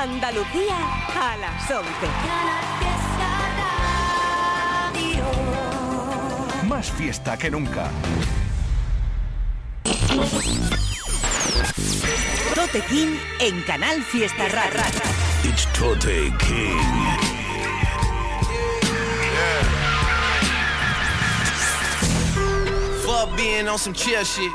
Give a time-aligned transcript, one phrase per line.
[0.00, 0.76] Andalucía
[1.12, 1.90] a las 11.
[6.68, 7.90] Más fiesta que nunca.
[12.54, 14.86] Tote King en Canal Fiesta Rara.
[15.42, 16.78] It's Tote King.
[23.04, 24.52] Fuck being on some chill shit.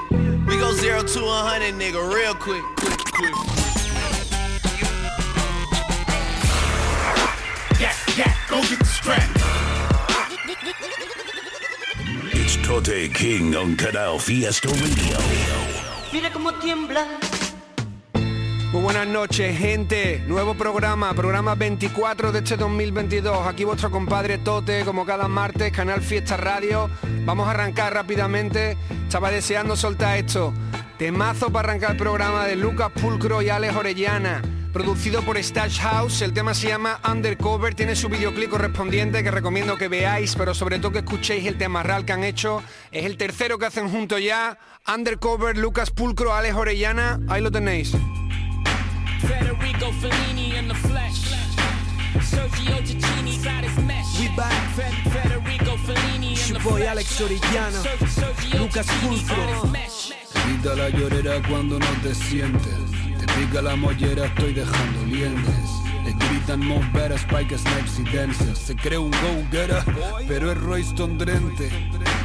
[0.48, 2.64] We go zero to a hundred, nigga, real quick.
[2.78, 3.53] quick, quick.
[12.74, 15.18] Tote King on Canal Fiesta Radio.
[16.12, 17.06] Mira cómo tiembla.
[18.72, 20.24] Muy buenas noches, gente.
[20.26, 23.46] Nuevo programa, programa 24 de este 2022.
[23.46, 26.90] Aquí vuestro compadre Tote, como cada martes, Canal Fiesta Radio.
[27.26, 28.76] Vamos a arrancar rápidamente.
[29.04, 30.52] Estaba deseando soltar esto.
[30.98, 34.42] Temazo para arrancar el programa de Lucas Pulcro y Alex Orellana.
[34.74, 39.78] Producido por Stash House, el tema se llama Undercover, tiene su videoclip correspondiente que recomiendo
[39.78, 42.64] que veáis, pero sobre todo que escuchéis el tema real que han hecho.
[42.92, 44.58] Es el tercero que hacen junto ya.
[44.92, 47.92] Undercover, Lucas Pulcro, Alex Orellana, ahí lo tenéis.
[49.22, 51.22] Federico Fellini in the flesh.
[52.24, 54.20] Sergio Cicchini got his mesh.
[54.20, 54.52] We back.
[54.76, 56.88] Fe- Federico Fellini in Your the boy flesh.
[56.90, 57.82] Alex Orellana.
[57.84, 59.36] Ser- Sergio Lucas Cicchini Pulcro.
[59.36, 60.12] got his mesh.
[60.34, 63.03] Quita la llorera cuando no te sientes.
[63.26, 65.93] Te pica la mollera, estoy dejando lientes.
[66.04, 68.56] Le gritan more better, Spike Snipes y Dancer.
[68.56, 69.84] Se cree un go-getter,
[70.28, 71.70] pero es Royston Drente.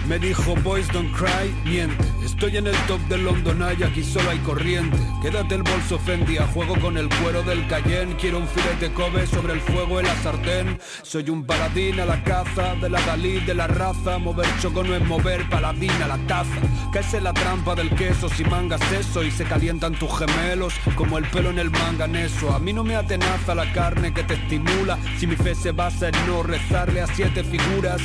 [0.09, 2.05] Me dijo boys don't cry, miente.
[2.25, 4.97] Estoy en el top del London Eye, aquí solo hay corriente.
[5.21, 8.17] Quédate el bolso Fendi, a juego con el cuero del Cayenne.
[8.17, 10.79] Quiero un filete Kobe sobre el fuego en la sartén.
[11.03, 14.19] Soy un paladín a la caza, de la Dalí, de la raza.
[14.19, 16.57] Mover choco no es mover, paladín a la taza.
[16.93, 21.19] Caes en la trampa del queso si mangas eso y se calientan tus gemelos como
[21.19, 22.55] el pelo en el manganeso.
[22.55, 24.99] A mí no me atenaza la carne que te estimula.
[25.19, 28.03] Si mi fe se basa en no rezarle a siete figuras.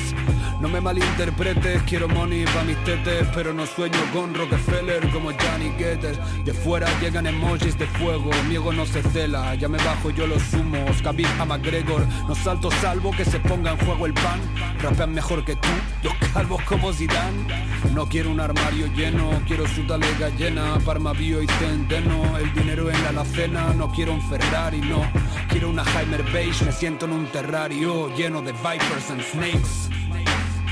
[0.64, 5.71] No me malinterpretes, quiero money pa' mis tetes, pero no sueño con Rockefeller como Johnny
[5.77, 6.17] Getter.
[6.45, 10.26] De fuera llegan emojis de fuego, mi ego no se cela, ya me bajo yo
[10.26, 14.39] los humos, Khabib a McGregor, no salto salvo que se ponga en juego el pan.
[14.82, 15.67] Rapean mejor que tú,
[16.02, 17.45] los calvos como Zidane.
[17.93, 22.89] No quiero un armario lleno, quiero su talega llena, Parma Bio y Centeno, el dinero
[22.89, 25.04] en la alacena, no quiero un Ferrari, no.
[25.53, 29.87] Quiero una Heimer Beige, me siento en un terrario lleno de vipers and snakes.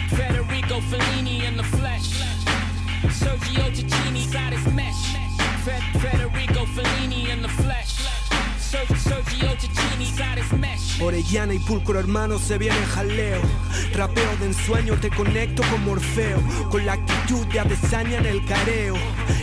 [0.09, 2.09] Federico Fellini in the flesh.
[3.11, 5.15] Sergio Cicchini got his mesh.
[5.63, 7.70] Fe- Federico Fellini in the flesh.
[11.01, 13.41] Orellana y Pulcro hermano se vienen jaleo.
[13.95, 16.39] Rapeo de ensueño te conecto con Morfeo.
[16.69, 18.95] Con la actitud de Adesanya en el careo.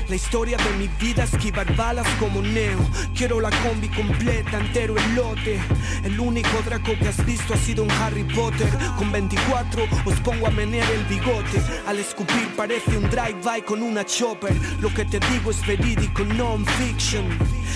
[0.08, 2.78] La historia de mi vida esquivar balas como Neo.
[3.14, 5.60] Quiero la combi completa, entero el lote
[6.04, 8.68] El único Draco que has visto ha sido un Harry Potter.
[8.96, 11.60] Con 24 os pongo a menear el bigote.
[11.86, 14.54] Al escupir parece un drive-by con una chopper.
[14.80, 17.26] Lo que te digo es verídico, non-fiction.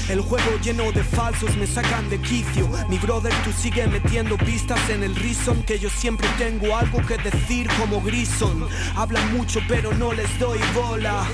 [0.09, 2.69] El juego lleno de falsos me sacan de quicio.
[2.89, 7.17] Mi brother tú sigue metiendo pistas en el reason Que yo siempre tengo algo que
[7.19, 8.69] decir como Grison.
[8.97, 11.25] Hablan mucho pero no les doy bola.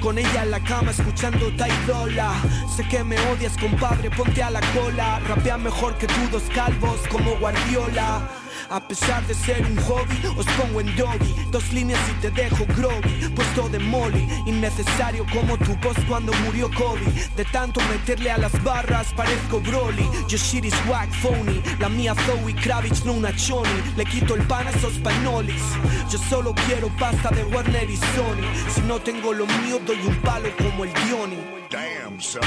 [0.00, 2.34] Con ella en la cama escuchando Taidola
[2.76, 5.20] Sé que me odias compadre ponte a la cola.
[5.28, 8.28] Rapea mejor que tú dos calvos como Guardiola
[8.70, 11.34] a pesar de ser un hobby, os pongo en doggy.
[11.50, 13.28] Dos líneas y te dejo groggy.
[13.34, 17.04] Puesto de molly, innecesario como tu voz cuando murió Kobe.
[17.36, 20.08] De tanto meterle a las barras parezco Broly.
[20.28, 21.62] Your shit is whack, phony.
[21.78, 23.68] La mía Zoe Kravitz, no una choni.
[23.96, 25.62] Le quito el pan a esos panolis.
[26.10, 28.46] Yo solo quiero pasta de Warner y Sony.
[28.74, 32.42] Si no tengo lo mío, doy un palo como el Diony Damn, son.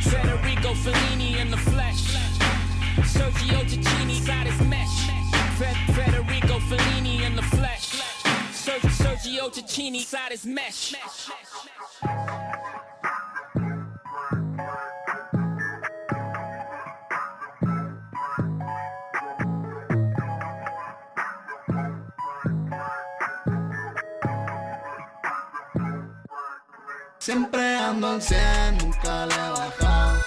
[0.00, 2.16] Federico Fellini in the flesh.
[3.04, 3.58] Sergio
[4.26, 4.83] got his.
[5.58, 8.00] Fe- Federico Fellini in the flesh.
[8.52, 10.94] Ser- Sergio Cicchini got his mesh.
[27.18, 30.23] Siempre ando en 100, nunca le he bajado.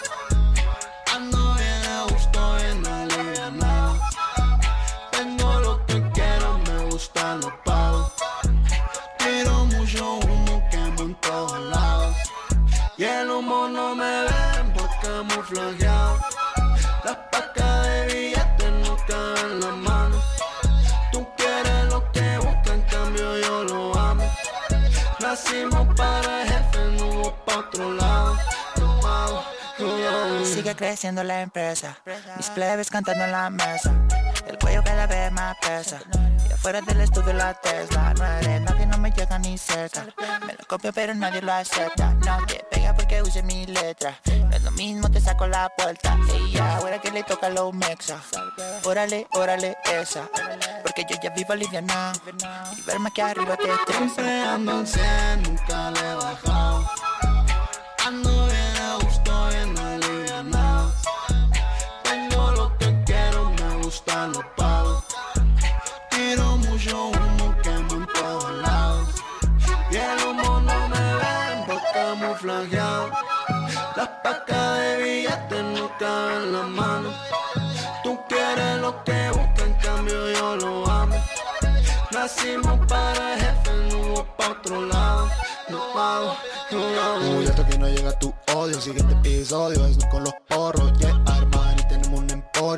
[30.77, 31.97] Creciendo la empresa.
[32.38, 33.91] Mis plebes cantando en la mesa.
[34.47, 36.00] El cuello cada vez más pesa.
[36.47, 38.13] Y afuera del estudio la Tesla.
[38.13, 40.06] No eres nadie, no me llega ni cerca.
[40.45, 42.13] Me lo copio, pero nadie lo acepta.
[42.13, 44.18] No te pega porque use mi letra.
[44.25, 46.18] No es lo mismo, te saco la puerta.
[46.38, 48.21] Y ya, ahora que le toca lo mexa.
[48.85, 50.29] Órale, órale, esa.
[50.83, 52.13] Porque yo ya vivo aliviana.
[52.77, 56.89] Y verme aquí arriba te Siempre ando en 100, nunca le he bajado.
[58.06, 59.97] Ando bien a gusto, bien
[64.56, 65.04] pago.
[66.10, 69.10] Tiro mucho humo, quemo en todos lados.
[69.92, 73.12] Y el humo no me ven por camuflajeado.
[73.96, 77.10] Las pacas de billetes no caben en la mano.
[78.04, 81.16] Tú quieres lo que busca, en cambio yo lo amo.
[82.12, 85.30] Nacimos para jefe, no hubo pa' otro lado.
[85.70, 86.36] No pago,
[86.72, 87.38] no hago.
[87.38, 91.17] Uy, hasta que no llega tu odio, siguiente episodio es con los porros, yeah,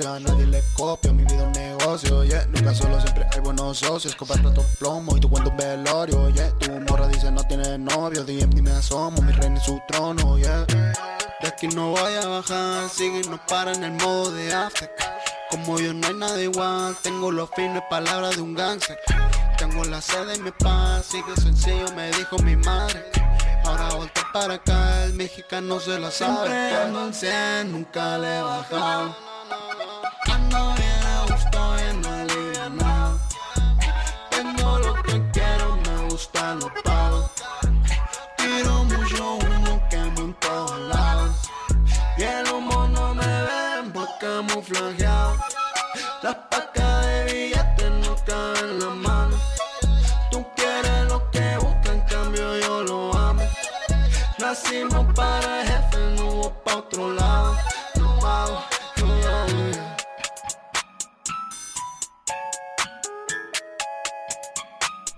[0.07, 3.79] a nadie le copio, mi vida es un negocio, yeah, nunca solo, siempre hay buenos
[3.79, 7.77] socios, copas platos plomo y tu cuento un velorio, yeah, tu morra dice no tiene
[7.77, 10.65] novio, DM dime asomo, mi reina y su trono, yeah.
[11.41, 14.91] De aquí no voy a bajar, sigue y no para en el modo de after.
[15.49, 18.99] Como yo no hay nada igual, tengo los fines palabras de un gangster.
[19.57, 23.09] Tengo la sede y mi paz, sigue sencillo, me dijo mi madre.
[23.63, 26.49] Ahora voltea para acá, el mexicano se la sabe.
[26.49, 29.28] Siempre ando en 100, nunca le he.
[30.51, 33.19] Ando bien a gusto, bien alivianado.
[34.31, 37.29] Tengo lo que quiero, me gusta lo pago.
[38.35, 41.51] Tiro mucho humo, quemo en todos lados.
[42.17, 45.37] Y el humo no me ven por camuflajeado.
[46.23, 46.35] Las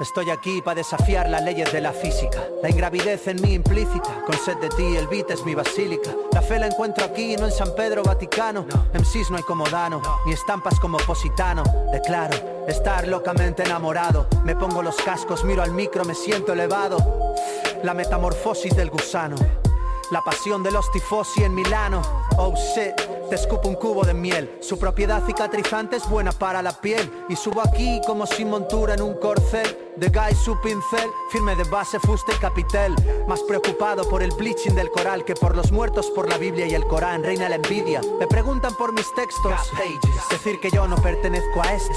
[0.00, 2.42] Estoy aquí para desafiar las leyes de la física.
[2.60, 4.22] La ingravidez en mí implícita.
[4.26, 6.10] Con sed de ti, el beat es mi basílica.
[6.32, 8.66] La fe la encuentro aquí, no en San Pedro Vaticano.
[8.92, 11.62] MCs no hay como Dano, ni estampas como Positano.
[11.92, 12.34] Declaro
[12.66, 14.26] estar locamente enamorado.
[14.42, 16.98] Me pongo los cascos, miro al micro, me siento elevado.
[17.84, 19.36] La metamorfosis del gusano.
[20.10, 22.02] La pasión de los tifosi en Milano.
[22.36, 23.03] Oh shit,
[23.34, 24.58] te escupo un cubo de miel.
[24.60, 27.10] Su propiedad cicatrizante es buena para la piel.
[27.28, 29.92] Y subo aquí como sin montura en un corcel.
[29.96, 32.94] De guy su pincel, firme de base, fuste y capitel.
[33.26, 36.74] Más preocupado por el bleaching del coral que por los muertos por la Biblia y
[36.74, 37.24] el Corán.
[37.24, 38.00] Reina la envidia.
[38.20, 39.52] Me preguntan por mis textos.
[40.30, 41.92] Decir que yo no pertenezco a esto.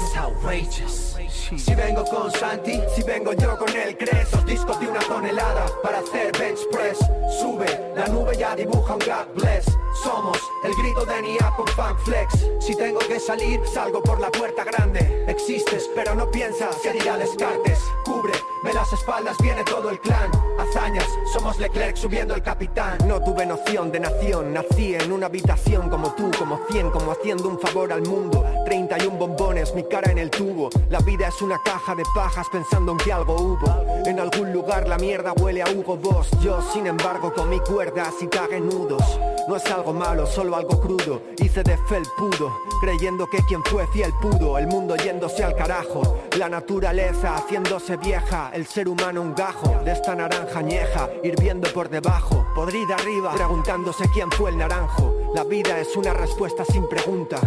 [1.56, 5.64] Si vengo con Santi, si vengo yo con el Cres Los discos de una tonelada
[5.82, 6.98] para hacer bench press
[7.40, 9.64] Sube, la nube ya dibuja un God bless
[10.02, 14.30] Somos el grito de Nia con Funk Flex Si tengo que salir, salgo por la
[14.30, 15.24] puerta grande.
[15.28, 17.78] Existes, pero no piensas que dirá Descartes.
[18.04, 18.32] Cubre,
[18.62, 20.30] me las espaldas, viene todo el clan.
[20.58, 22.98] Hazañas, somos Leclerc subiendo el capitán.
[23.06, 27.48] No tuve noción de nación, nací en una habitación como tú, como 100, como haciendo
[27.48, 28.44] un favor al mundo.
[28.64, 30.70] 31 bombones, mi cara en el tubo.
[30.90, 34.02] La vida es una caja de pajas pensando en que algo hubo.
[34.06, 36.30] En algún lugar la mierda huele a Hugo Boss.
[36.42, 39.02] Yo sin embargo con mi cuerdas y cague nudos
[39.48, 41.07] No es algo malo, solo algo crudo
[41.38, 46.48] Hice de felpudo, creyendo que quien fue fiel pudo El mundo yéndose al carajo La
[46.48, 52.46] naturaleza haciéndose vieja El ser humano un gajo de esta naranja añeja Hirviendo por debajo,
[52.54, 57.40] podrida arriba Preguntándose quién fue el naranjo La vida es una respuesta sin pregunta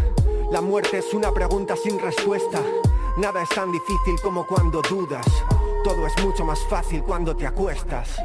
[0.51, 2.59] la muerte es una pregunta sin respuesta.
[3.15, 5.25] Nada es tan difícil como cuando dudas.
[5.81, 8.17] Todo es mucho más fácil cuando te acuestas.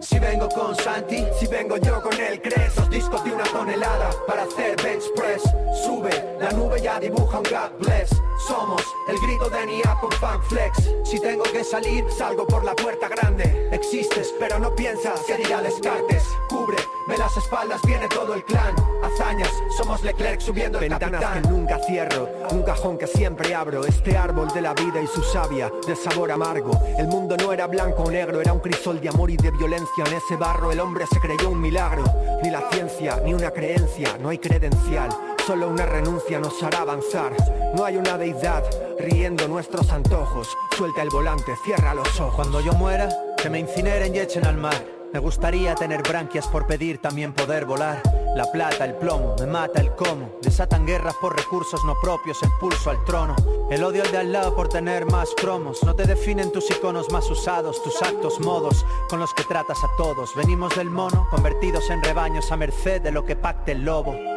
[0.00, 4.10] Si vengo con Santi, si vengo yo con el Cres Los discos de una tonelada
[4.26, 5.42] para hacer bench press.
[5.84, 6.10] Sube,
[6.40, 8.10] la nube ya dibuja un God bless.
[8.46, 10.90] Somos el grito de Nia con Funk Flex.
[11.04, 13.68] Si tengo que salir, salgo por la puerta grande.
[13.72, 16.24] Existes, pero no piensas que dirá Descartes
[16.56, 18.74] Cubre, me las espaldas, viene todo el clan.
[19.02, 21.42] Hazañas, somos Leclerc subiendo el Ventanas capitán.
[21.42, 23.84] que nunca cierro, un cajón que siempre abro.
[23.84, 26.80] Este árbol de la vida y su savia, de sabor amargo.
[26.96, 30.04] El mundo no era blanco o negro, era un crisol de amor y de violencia.
[30.06, 32.04] En ese barro el hombre se creyó un milagro.
[32.42, 35.10] Ni la ciencia, ni una creencia, no hay credencial.
[35.46, 37.34] Solo una renuncia nos hará avanzar.
[37.74, 38.64] No hay una deidad
[38.98, 40.48] riendo nuestros antojos.
[40.74, 42.34] Suelta el volante, cierra los ojos.
[42.34, 44.95] Cuando yo muera, que me incineren y echen al mar.
[45.12, 48.02] Me gustaría tener branquias por pedir también poder volar.
[48.34, 50.38] La plata, el plomo, me mata el cómo.
[50.42, 53.34] Desatan guerras por recursos no propios, el pulso al trono.
[53.70, 55.82] El odio al de al lado por tener más cromos.
[55.84, 59.96] No te definen tus iconos más usados, tus actos, modos con los que tratas a
[59.96, 60.34] todos.
[60.34, 64.35] Venimos del mono, convertidos en rebaños a merced de lo que pacte el lobo.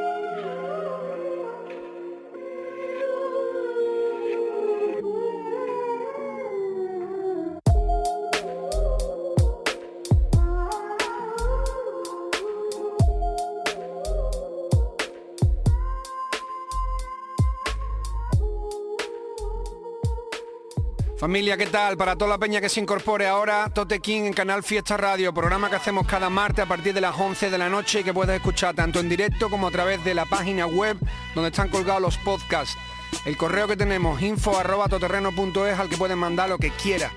[21.19, 21.97] Familia, ¿qué tal?
[21.97, 25.69] Para toda la peña que se incorpore ahora, Tote King en Canal Fiesta Radio, programa
[25.69, 28.37] que hacemos cada martes a partir de las 11 de la noche y que puedes
[28.37, 30.95] escuchar tanto en directo como a través de la página web
[31.35, 32.77] donde están colgados los podcasts.
[33.25, 37.11] El correo que tenemos, info arroba toterreno.es al que pueden mandar lo que quiera.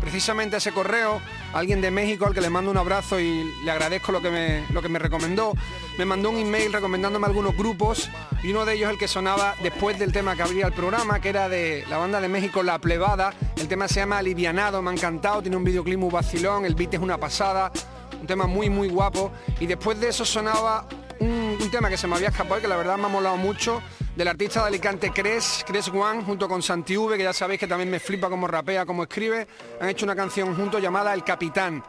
[0.00, 1.20] Precisamente ese correo,
[1.52, 4.64] alguien de México al que le mando un abrazo y le agradezco lo que me,
[4.72, 5.52] lo que me recomendó,
[5.98, 8.08] me mandó un email recomendándome algunos grupos
[8.42, 11.28] y uno de ellos el que sonaba después del tema que abría el programa, que
[11.28, 13.34] era de la banda de México La Plebada.
[13.56, 16.94] El tema se llama Alivianado, me ha encantado, tiene un videoclip muy vacilón, el beat
[16.94, 17.70] es una pasada,
[18.18, 20.86] un tema muy muy guapo y después de eso sonaba
[21.18, 23.36] un, un tema que se me había escapado y que la verdad me ha molado
[23.36, 23.82] mucho
[24.20, 27.66] del artista de Alicante Cres, Cres One, junto con Santi V, que ya sabéis que
[27.66, 29.48] también me flipa como rapea, como escribe,
[29.80, 31.82] han hecho una canción juntos llamada El Capitán.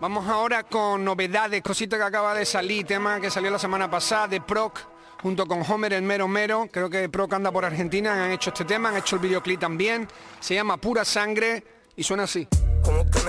[0.00, 4.26] Vamos ahora con novedades, cositas que acaba de salir, tema que salió la semana pasada
[4.26, 4.78] de Proc,
[5.20, 8.64] junto con Homer el Mero Mero, creo que Proc anda por Argentina, han hecho este
[8.64, 10.08] tema, han hecho el videoclip también,
[10.40, 11.62] se llama Pura Sangre
[11.94, 12.48] y suena así.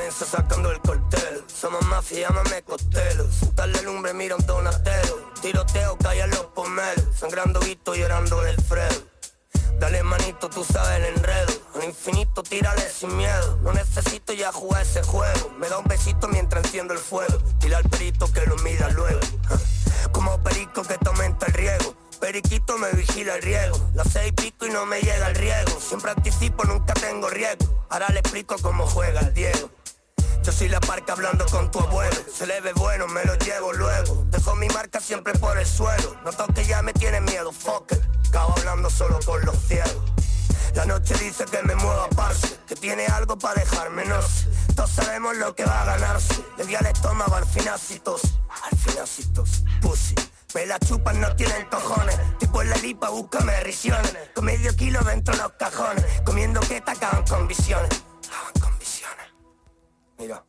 [0.08, 1.44] Está sacando el cortel.
[1.48, 3.26] Somos mafia, llámame costelo.
[3.56, 7.06] Darle lumbre, mira un donatero Tiroteo, calla los pomelos.
[7.18, 9.04] Sangrando visto, llorando el Fredo
[9.80, 11.54] Dale manito, tú sabes el enredo.
[11.76, 13.58] Al infinito, tírale sin miedo.
[13.62, 15.52] No necesito ya jugar ese juego.
[15.60, 17.38] Me da un besito mientras enciendo el fuego.
[17.60, 19.20] Dile al perito que lo mida luego.
[20.12, 21.96] Como perico que te aumenta el riego.
[22.20, 23.78] Periquito me vigila el riego.
[23.94, 25.80] Las seis pico y no me llega el riego.
[25.80, 27.86] Siempre anticipo, nunca tengo riesgo.
[27.90, 29.70] Ahora le explico cómo juega el Diego
[30.48, 32.16] yo soy la parca hablando con tu abuelo.
[32.34, 34.24] Se le ve bueno, me lo llevo luego.
[34.32, 36.16] Dejo mi marca siempre por el suelo.
[36.24, 38.00] Noto que ya me tiene miedo, fuck it.
[38.30, 39.94] Acabo hablando solo con los ciegos.
[40.74, 44.48] La noche dice que me mueva parce Que tiene algo para dejarme, no sé.
[44.74, 46.42] Todos sabemos lo que va a ganarse.
[46.58, 48.22] Le di al estómago al financitos
[48.64, 50.16] Al financitos, pussy
[50.56, 52.18] me la chupan, no tienen cojones.
[52.40, 54.16] Tipo en la lipa, búscame risiones.
[54.34, 57.90] Con medio kilo dentro de los cajones Comiendo que te Acaban con visiones
[60.18, 60.44] Mira.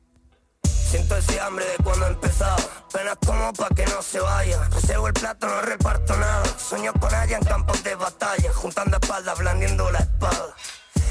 [0.63, 2.57] Siento ese hambre de cuando empezaba
[2.91, 4.65] Penas como pa' que no se vaya.
[4.71, 6.45] Reservo el plato, no reparto nada.
[6.59, 8.53] Sueño con ella en campos de batalla.
[8.55, 10.55] Juntando espaldas, blandiendo la espada.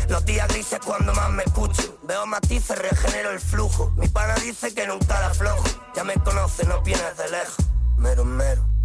[0.10, 2.00] Los días grises cuando más me escucho.
[2.04, 3.92] Veo matices, regenero el flujo.
[3.98, 5.64] Mi pana dice que nunca la aflojo.
[5.96, 7.58] Ya me conoce, no vienes de lejos.
[7.98, 8.76] Mero, mero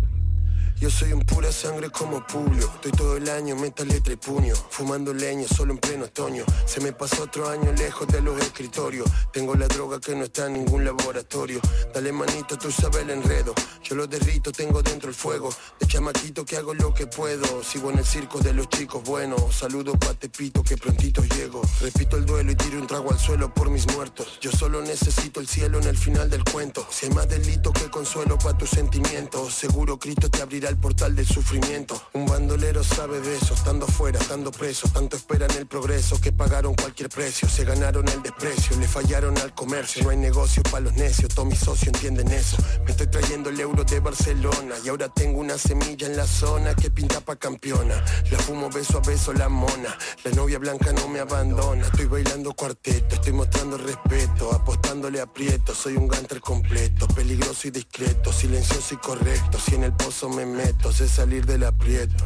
[0.82, 2.68] yo soy un pura sangre como Publio.
[2.74, 6.44] Estoy todo el año, meta letra y puño Fumando leña solo en pleno otoño.
[6.66, 9.08] Se me pasó otro año lejos de los escritorios.
[9.32, 11.60] Tengo la droga que no está en ningún laboratorio.
[11.94, 13.54] Dale manito, tú sabes el enredo.
[13.84, 15.50] Yo lo derrito, tengo dentro el fuego.
[15.78, 17.62] De chamaquito que hago lo que puedo.
[17.62, 19.54] Sigo en el circo de los chicos buenos.
[19.54, 21.62] Saludo pa' Tepito que prontito llego.
[21.80, 24.40] Repito el duelo y tiro un trago al suelo por mis muertos.
[24.40, 26.84] Yo solo necesito el cielo en el final del cuento.
[26.90, 31.14] Si hay más delito que consuelo pa' tus sentimientos Seguro Cristo te abrirá el portal
[31.14, 32.00] del sufrimiento.
[32.14, 34.88] Un bandolero sabe de eso, estando fuera, estando preso.
[34.88, 37.46] Tanto esperan el progreso que pagaron cualquier precio.
[37.46, 40.02] Se ganaron el desprecio, le fallaron al comercio.
[40.02, 42.56] No hay negocio para los necios, todos mis socios entienden eso.
[42.84, 46.74] Me estoy trayendo el euro de Barcelona y ahora tengo una semilla en la zona
[46.74, 48.02] que pinta pa' campeona.
[48.30, 49.96] La fumo beso a beso la mona.
[50.24, 51.84] La novia blanca no me abandona.
[51.84, 55.74] Estoy bailando cuarteto, estoy mostrando respeto, apostándole aprieto.
[55.74, 59.58] Soy un ganter completo, peligroso y discreto, silencioso y correcto.
[59.58, 60.61] Si en el pozo me meto
[60.92, 62.24] sé salir del aprieto.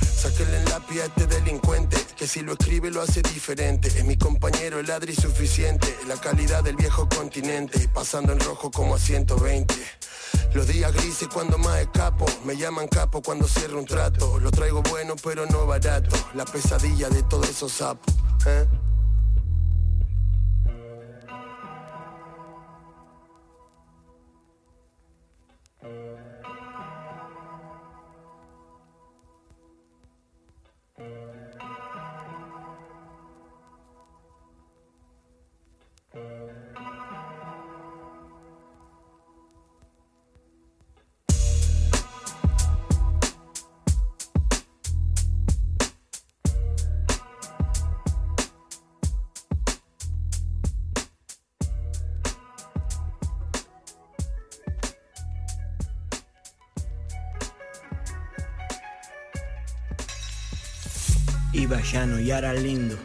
[0.00, 3.88] Sáquenle el lápiz a este delincuente, que si lo escribe lo hace diferente.
[3.88, 8.94] Es mi compañero, el ladri suficiente, la calidad del viejo continente, pasando en rojo como
[8.94, 9.74] a 120.
[10.54, 14.38] Los días grises cuando más escapo, me llaman capo cuando cierro un trato.
[14.38, 18.14] Lo traigo bueno pero no barato, la pesadilla de todos esos sapos.
[18.46, 18.66] ¿eh?
[61.52, 62.96] Iba llano y ahora lindo.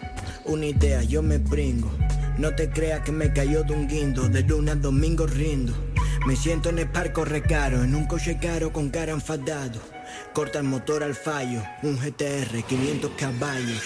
[0.46, 1.92] Una idea, yo me pringo.
[2.38, 4.30] No te creas que me cayó de un guindo.
[4.30, 5.74] De lunes a domingo rindo.
[6.26, 9.82] Me siento en el parco recaro, en un coche caro con cara enfadado.
[10.34, 13.84] Corta el motor al fallo, un GTR, 500 caballos.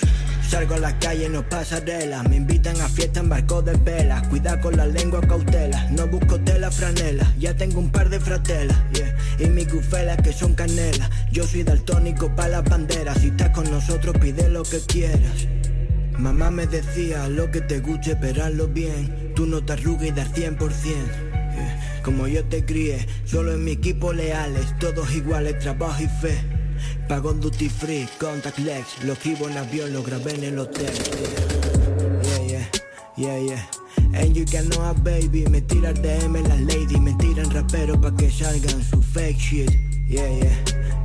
[0.52, 2.24] Salgo a la calle, no pasarela.
[2.24, 4.22] Me invitan a fiesta en barco de vela.
[4.30, 5.90] Cuida con la lengua cautela.
[5.92, 7.26] No busco tela franela.
[7.40, 8.78] Ya tengo un par de fratelas.
[9.40, 11.10] Y mis gufelas que son canela.
[11.32, 13.20] Yo soy daltónico para las banderas.
[13.20, 15.48] Si estás con nosotros, pide lo que quieras.
[16.20, 19.32] Mamá me decía, lo que te guste, esperarlo bien.
[19.34, 20.60] Tú no te arrugues y dar 100%.
[20.84, 22.02] Yeah.
[22.04, 24.78] Como yo te crié, solo en mi equipo leales.
[24.80, 26.61] Todos iguales, trabajo y fe.
[27.12, 29.04] Pago en duty free, contact legs.
[29.04, 30.94] Lo escribo en avión, lo grabé en el hotel.
[32.24, 32.70] Yeah, yeah,
[33.18, 33.68] yeah, yeah.
[34.14, 35.46] And you can know a baby.
[35.50, 36.98] Me tiran DM las lady.
[37.02, 39.72] Me tiran rapero pa' que salgan su fake shit.
[40.08, 40.56] Yeah, yeah,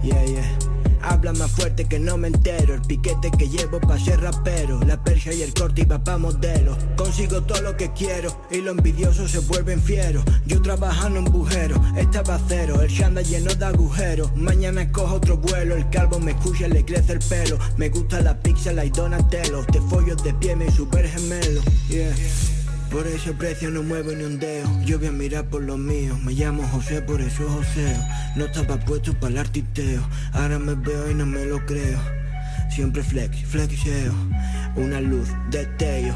[0.05, 0.66] yeah, yeah.
[1.03, 2.75] Habla más fuerte que no me entero.
[2.75, 4.81] El piquete que llevo pa' ser rapero.
[4.81, 6.77] La persia y el corte iba pa' modelo.
[6.97, 10.25] Consigo todo lo que quiero y los envidiosos se vuelven fieros.
[10.47, 12.81] Yo trabajando en bujero, estaba cero.
[12.81, 14.35] El shanda lleno de agujeros.
[14.37, 15.77] Mañana cojo otro vuelo.
[15.77, 17.59] El calvo me escucha, le crece el pelo.
[17.77, 19.65] Me gusta la pizza, la y Donatello.
[19.67, 21.61] Te follo de pie, mi super gemelo.
[21.89, 22.56] Yeah.
[22.91, 24.69] Por ese precio no muevo ni un dedo.
[24.85, 26.17] Yo voy a mirar por lo mío.
[26.23, 27.97] Me llamo José, por eso José.
[28.37, 30.03] No estaba puesto para el artisteo.
[30.33, 31.99] Ahora me veo y no me lo creo.
[32.71, 34.15] Siempre flex, flexeo.
[34.77, 36.15] Una luz, destello.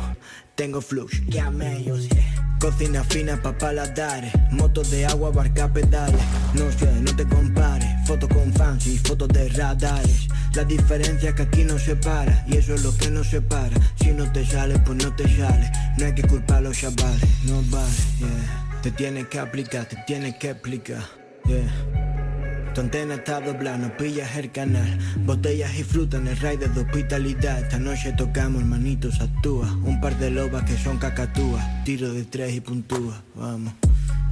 [0.55, 2.57] Tengo flux, llamellos, yeah.
[2.61, 4.33] Cocina fina pa' paladares.
[4.51, 6.21] Motos de agua, barca pedales.
[6.53, 7.89] No sé, no te compares.
[8.07, 10.29] Fotos con fans y fotos de radares.
[10.55, 12.45] La diferencia es que aquí no se para.
[12.49, 13.77] Y eso es lo que nos separa.
[14.01, 15.71] Si no te sale, pues no te sale.
[15.99, 17.23] No hay que culpar a los chavales.
[17.45, 18.81] No vale, yeah.
[18.83, 21.03] Te tienes que aplicar, te tienes que explicar.
[21.47, 22.73] Yeah.
[22.75, 24.99] Tu antena está doblada, no pillas el canal.
[25.25, 27.61] Botellas y fruta en el raid de hospitalidad.
[27.61, 29.73] Esta noche tocamos, hermanitos, actúa.
[29.85, 31.65] Un par de lobas que son cacatúas.
[31.85, 33.75] Tiro de tres y puntúa, vamos.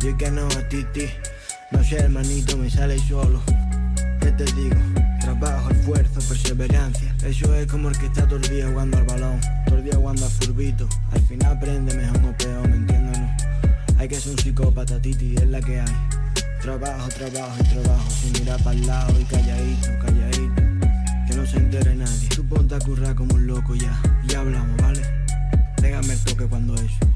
[0.01, 1.07] Yo que no a ti, ti.
[1.73, 3.43] No sé, hermanito, me sale solo.
[4.21, 5.08] ¿Qué te digo?
[5.39, 7.15] Trabajo, esfuerzo, perseverancia.
[7.25, 9.41] Eso es como el que está todo el día jugando al balón.
[9.67, 10.89] Todo el día jugando al furbito.
[11.13, 13.21] Al final aprende mejor o peor, ¿me entiendes?
[13.99, 15.95] Hay que ser un psicópata, titi, es la que hay.
[16.61, 20.63] Trabajo, trabajo y trabajo, sin mirar para el lado y calladito, calladito.
[21.29, 22.29] Que no se entere nadie.
[22.31, 23.97] Tú ponte a currar como un loco ya.
[24.27, 25.03] Ya hablamos, ¿vale?
[25.81, 27.09] Déjame el toque cuando eso.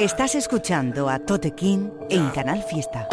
[0.00, 3.06] Estás escuchando a Tote King en Canal Fiesta.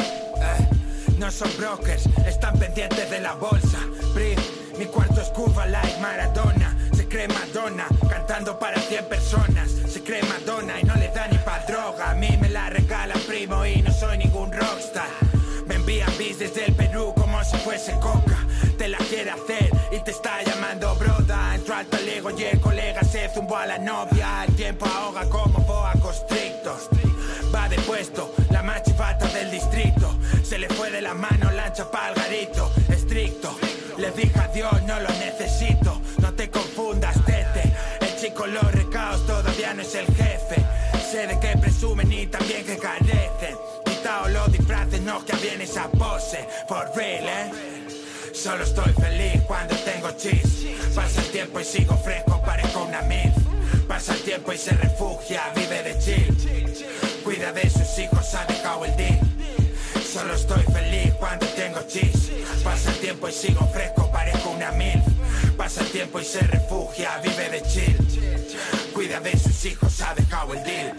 [1.19, 3.80] No son brokers, están pendientes de la bolsa.
[4.13, 4.39] Prim,
[4.80, 6.78] mi cuarto es Cuba like Maradona.
[6.93, 9.69] Se cree Madonna, cantando para 100 personas.
[9.69, 12.12] Se cree Madonna y no le da ni pa' droga.
[12.12, 15.10] A mí me la regalan primo y no soy ningún rockstar.
[15.67, 18.38] Me envían bis desde el Perú como si fuese coca.
[18.78, 21.54] Te la quiere hacer y te está llamando broda.
[21.54, 22.62] Entro al talego y el
[23.30, 24.46] zumbó a la novia.
[24.48, 26.90] El tiempo ahoga como boa constrictos.
[27.54, 30.16] Va de puesto, la machifata del distrito.
[30.44, 32.72] Se le fue de la mano, lancha pa'l garito.
[32.90, 33.56] Estricto,
[33.98, 36.02] le dije adiós, no lo necesito.
[36.20, 37.74] No te confundas, tete.
[38.02, 40.66] El chico los recaos todavía no es el jefe.
[41.12, 43.56] Sé de qué presumen y también que carecen.
[43.86, 46.48] Quitao los disfraces, no que viene esa pose.
[46.68, 47.87] For real, eh.
[48.38, 50.67] Solo estoy feliz cuando tengo chis.
[50.93, 53.34] Pasa el tiempo y sigo fresco, parezco una mil.
[53.88, 57.23] Pasa el tiempo y se refugia, vive de chill.
[57.23, 59.19] Cuida de sus hijos, ha dejado el deal.
[60.13, 62.32] Solo estoy feliz cuando tengo chis.
[62.63, 65.02] Pasa el tiempo y sigo fresco, parezco una mil.
[65.58, 67.97] Pasa el tiempo y se refugia, vive de chill.
[68.93, 70.93] Cuida de sus hijos, ha dejado el deal.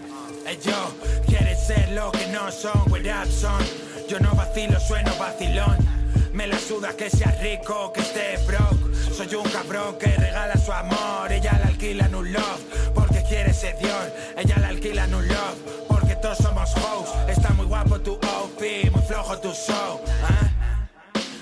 [0.45, 0.93] Ellos
[1.25, 3.65] quieren ser lo que no son, what up.
[4.09, 5.98] Yo no vacilo, sueno vacilón.
[6.33, 8.95] Me la suda que sea rico, que esté broke.
[9.15, 11.31] Soy un cabrón que regala su amor.
[11.31, 14.13] Ella la alquila en un love, porque quiere sedior.
[14.37, 17.09] Ella la alquila en un love, porque todos somos hoes.
[17.27, 20.01] Está muy guapo tu outfit, muy flojo tu show.
[20.23, 20.49] ¿ah?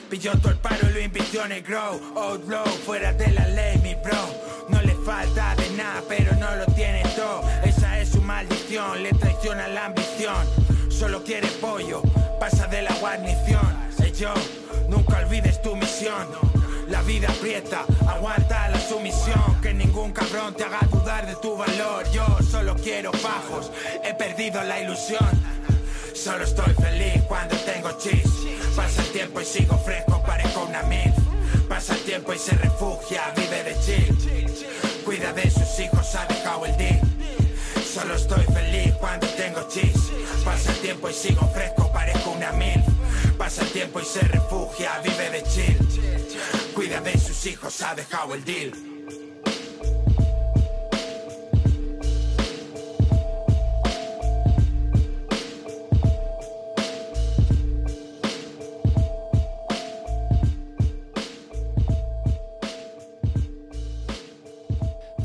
[0.10, 2.00] Pilló todo el paro y lo invirtió en el grow.
[2.16, 4.18] Outlaw, fuera de la ley, mi bro.
[4.70, 7.44] No le falta de nada, pero no lo tiene todo.
[7.64, 10.48] Esa es su maldición, le traiciona la ambición.
[10.90, 12.02] Solo quiere pollo,
[12.40, 13.88] pasa de la guarnición.
[14.08, 14.34] Ey, yo,
[16.90, 22.08] la vida aprieta, aguanta la sumisión, que ningún cabrón te haga dudar de tu valor.
[22.12, 23.72] Yo solo quiero fajos,
[24.04, 25.28] he perdido la ilusión.
[26.14, 28.30] Solo estoy feliz cuando tengo chis.
[28.76, 31.12] Pasa el tiempo y sigo fresco, parezco una mil.
[31.68, 35.04] Pasa el tiempo y se refugia, vive de chill.
[35.04, 37.02] Cuida de sus hijos, ha dejado el día.
[37.92, 40.12] Solo estoy feliz cuando tengo chis.
[40.46, 42.97] Pasa el tiempo y sigo fresco, parezco una mil.
[43.38, 45.78] Pasa el tiempo y se refugia, vive de chill.
[46.74, 48.74] Cuida de sus hijos, ha dejado el deal.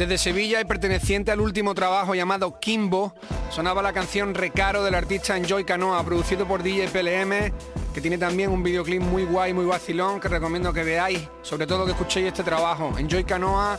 [0.02, 3.14] Desde Sevilla y perteneciente al último trabajo llamado Kimbo,
[3.50, 7.52] sonaba la canción Recaro del artista Enjoy Canoa, producido por DJ PLM,
[7.92, 11.84] que tiene también un videoclip muy guay, muy vacilón, que recomiendo que veáis, sobre todo
[11.84, 12.92] que escuchéis este trabajo.
[12.98, 13.78] Enjoy Canoa,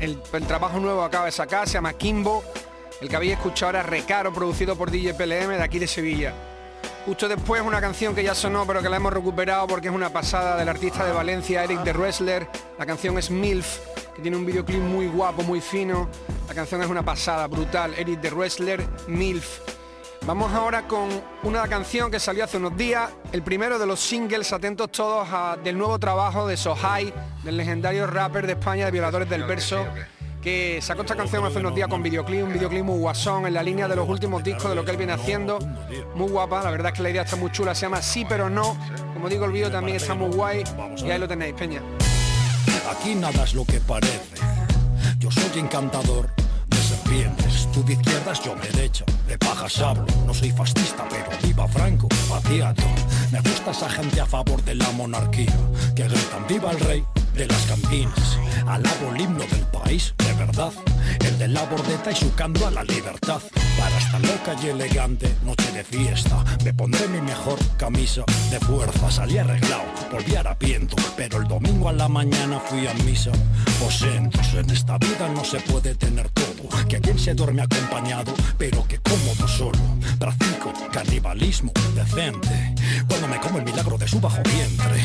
[0.00, 2.42] el, trabajo nuevo acaba de sacar, se llama Kimbo,
[3.00, 6.34] el que habéis escuchado ahora Recaro, producido por DJ PLM de aquí de Sevilla.
[7.06, 10.10] Justo después una canción que ya sonó pero que la hemos recuperado porque es una
[10.10, 12.48] pasada del artista de Valencia, Eric de Wrestler.
[12.78, 13.78] La canción es MILF,
[14.14, 16.08] que tiene un videoclip muy guapo, muy fino.
[16.46, 17.94] La canción es una pasada, brutal.
[17.96, 19.81] Eric de Wrestler, MILF.
[20.26, 21.08] Vamos ahora con
[21.42, 25.56] una canción que salió hace unos días, el primero de los singles, atentos todos a-
[25.62, 29.84] del nuevo trabajo de Sohai, del legendario rapper de España de Violadores del Verso,
[30.40, 33.64] que sacó esta canción hace unos días con videoclip, un videoclip muy guasón, en la
[33.64, 35.58] línea de los últimos discos de lo que él viene haciendo,
[36.14, 38.48] muy guapa, la verdad es que la idea está muy chula, se llama Sí pero
[38.48, 38.76] no,
[39.14, 40.62] como digo el vídeo también está muy guay,
[40.98, 41.82] y ahí lo tenéis, Peña.
[42.96, 44.20] Aquí nada es lo que parece.
[45.18, 46.28] Yo soy encantador
[46.68, 47.51] de serpientes.
[47.72, 49.04] Tú de izquierdas, yo derecha.
[49.26, 50.04] De pajas hablo.
[50.26, 52.82] No soy fascista, pero viva Franco, vaciado.
[53.30, 55.52] Me gusta esa gente a favor de la monarquía.
[55.96, 57.04] Que gritan viva el rey
[57.34, 58.38] de las cantinas.
[58.66, 60.72] Alabo el himno del país, de verdad.
[61.38, 63.40] De la bordeta y sucando a la libertad.
[63.78, 66.44] Para esta loca y elegante noche de fiesta.
[66.64, 69.10] Me pondré mi mejor camisa de fuerza.
[69.10, 70.96] Salí arreglado, volví harapiento.
[71.16, 73.32] Pero el domingo a la mañana fui a misa.
[73.80, 76.68] Posentos, en esta vida no se puede tener todo.
[76.88, 79.78] Que bien se duerme acompañado, pero que cómodo solo.
[80.18, 82.74] Practico canibalismo decente.
[83.08, 85.00] Cuando me como el milagro de su bajo vientre.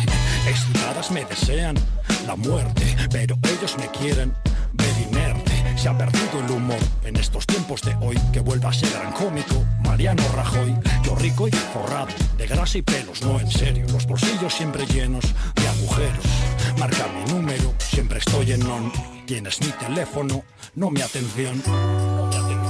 [0.47, 1.75] Excitadas me desean
[2.25, 4.33] la muerte, pero ellos me quieren
[4.73, 5.46] ver inerte.
[5.77, 9.11] Se ha perdido el humor en estos tiempos de hoy que vuelva a ser gran
[9.13, 9.63] cómico.
[9.83, 13.85] Mariano Rajoy, yo rico y forrado de grasa y pelos, no en serio.
[13.93, 15.23] Los bolsillos siempre llenos
[15.55, 16.25] de agujeros.
[16.79, 18.91] Marca mi número, siempre estoy en on.
[19.27, 20.43] Tienes mi teléfono,
[20.75, 21.61] no mi atención.
[21.63, 22.66] Sí,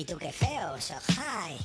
[0.00, 1.58] ¿Y tú qué feo, Sohai?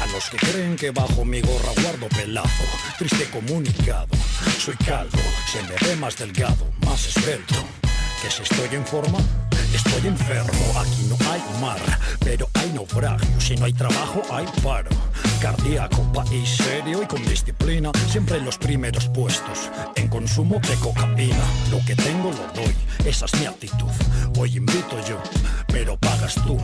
[0.00, 2.64] A los que creen que bajo mi gorra guardo pelazo,
[2.96, 4.08] triste comunicado.
[4.58, 5.18] Soy calvo,
[5.52, 7.56] se me ve más delgado, más esbelto.
[8.22, 9.18] Que si estoy en forma,
[9.74, 10.80] estoy enfermo.
[10.80, 11.80] Aquí no hay mar,
[12.20, 13.38] pero hay naufragio.
[13.38, 14.88] Si no hay trabajo, hay paro.
[15.42, 19.70] Cardíaco, país serio y con disciplina, siempre en los primeros puestos.
[19.96, 22.74] En consumo de cocaína, lo que tengo lo doy,
[23.04, 23.90] esa es mi actitud.
[24.38, 25.22] Hoy invito yo,
[25.74, 26.56] pero pagas tú.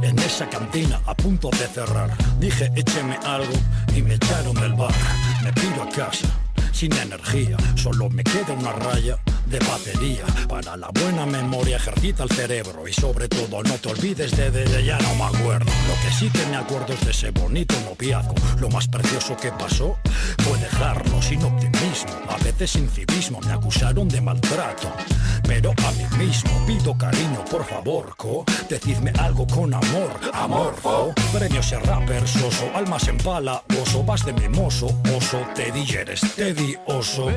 [0.00, 3.52] En esa cantina a punto de cerrar, dije écheme algo
[3.96, 4.94] y me echaron del bar.
[5.42, 6.43] Me pido a casa
[6.74, 10.24] sin energía, solo me queda una raya de batería.
[10.48, 14.84] Para la buena memoria ejercita el cerebro y sobre todo no te olvides de, de,
[14.84, 15.70] ya no me acuerdo.
[15.88, 18.34] Lo que sí que me acuerdo es de ese bonito noviazgo.
[18.58, 19.96] Lo más precioso que pasó
[20.38, 23.40] fue dejarlo sin optimismo, a veces sin civismo.
[23.46, 24.90] Me acusaron de maltrato,
[25.46, 28.44] pero a mí mismo pido cariño, por favor, co.
[28.68, 31.14] Decidme algo con amor, amor, co.
[31.32, 36.63] Premios y rapper, soso, almas en pala, oso, vas de mimoso, oso, Teddy eres Teddy
[36.86, 37.28] oso.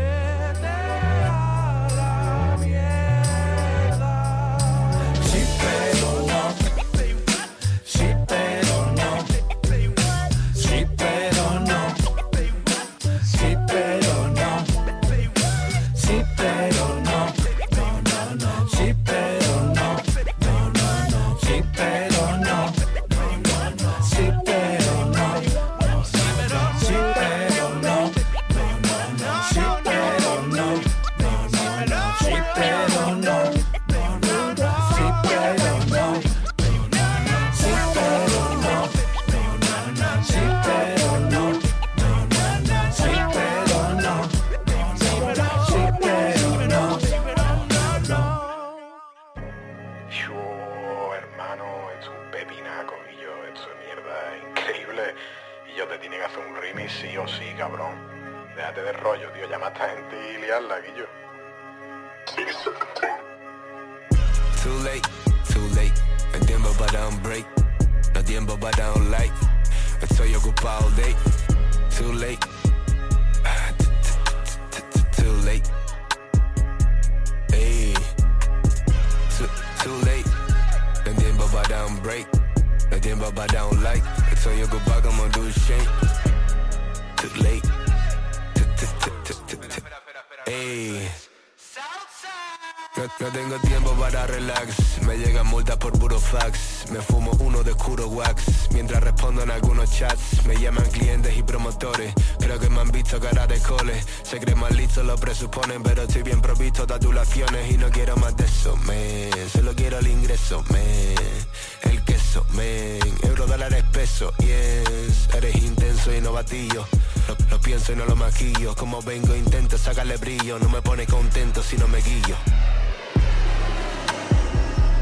[119.57, 122.35] Intento sacarle brillo No me pone contento si no me guillo.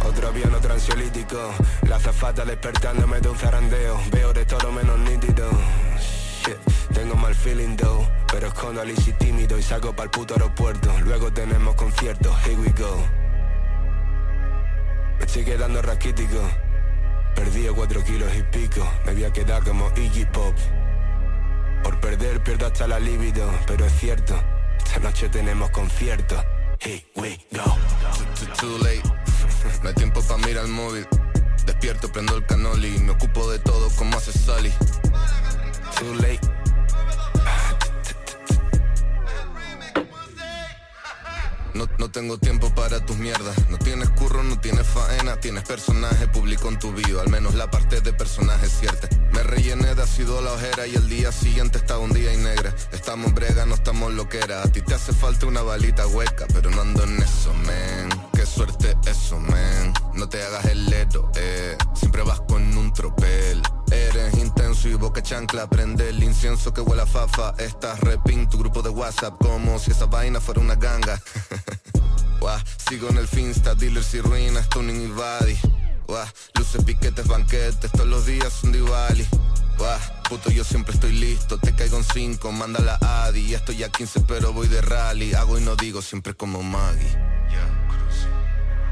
[0.08, 1.54] Otro avión, otro ansiolítico
[1.90, 4.00] La zafata despertándome de un zarandeo.
[4.12, 5.50] Veo de todo menos nítido.
[6.00, 6.58] Shit,
[6.94, 10.94] tengo mal feeling though Pero escondo al easy tímido y salgo para el puto aeropuerto.
[11.02, 13.06] Luego tenemos conciertos, here we go.
[15.20, 16.40] Me estoy quedando raquítico.
[17.36, 20.56] Perdí cuatro kilos y pico Me voy a quedar como Iggy Pop
[21.86, 24.36] Por perder pierdo hasta la libido Pero es cierto,
[24.78, 26.44] esta noche tenemos concierto
[26.80, 27.64] Here we go
[28.36, 29.26] Too, too late
[29.82, 31.08] no hay tiempo para mirar el móvil.
[31.66, 32.98] Despierto, prendo el canoli.
[33.00, 34.72] Me ocupo de todo como hace Sally.
[36.00, 36.55] Too late.
[41.76, 43.56] No, no tengo tiempo para tus mierdas.
[43.70, 45.36] No tienes curro, no tienes faena.
[45.42, 47.20] Tienes personaje público en tu bio.
[47.20, 49.10] Al menos la parte de personaje es cierta.
[49.34, 52.74] Me rellené de ácido la ojera y el día siguiente estaba un día y negra.
[52.94, 54.64] Estamos brega, no estamos loquera.
[54.64, 58.30] A ti te hace falta una balita hueca, pero no ando en eso, man.
[58.34, 59.94] Qué suerte eso, man.
[60.14, 61.76] No te hagas el leto, eh.
[61.94, 63.62] Siempre vas con un tropel.
[63.92, 65.68] Eres intenso y boca chancla.
[65.68, 67.54] Prende el incienso que huele a fafa.
[67.58, 71.22] Estás repin tu grupo de WhatsApp como si esa vaina fuera una ganga.
[72.88, 75.58] Sigo en el Finsta, dealers y ruinas, tuning y body.
[76.08, 79.28] Wah, luces, piquetes, banquetes, todos los días son Diwali.
[79.80, 79.98] Wah,
[80.30, 83.48] puto, yo siempre estoy listo, te caigo en 5, manda la Adi.
[83.50, 85.34] Ya estoy a 15, pero voy de rally.
[85.34, 87.18] Hago y no digo, siempre como Maggie.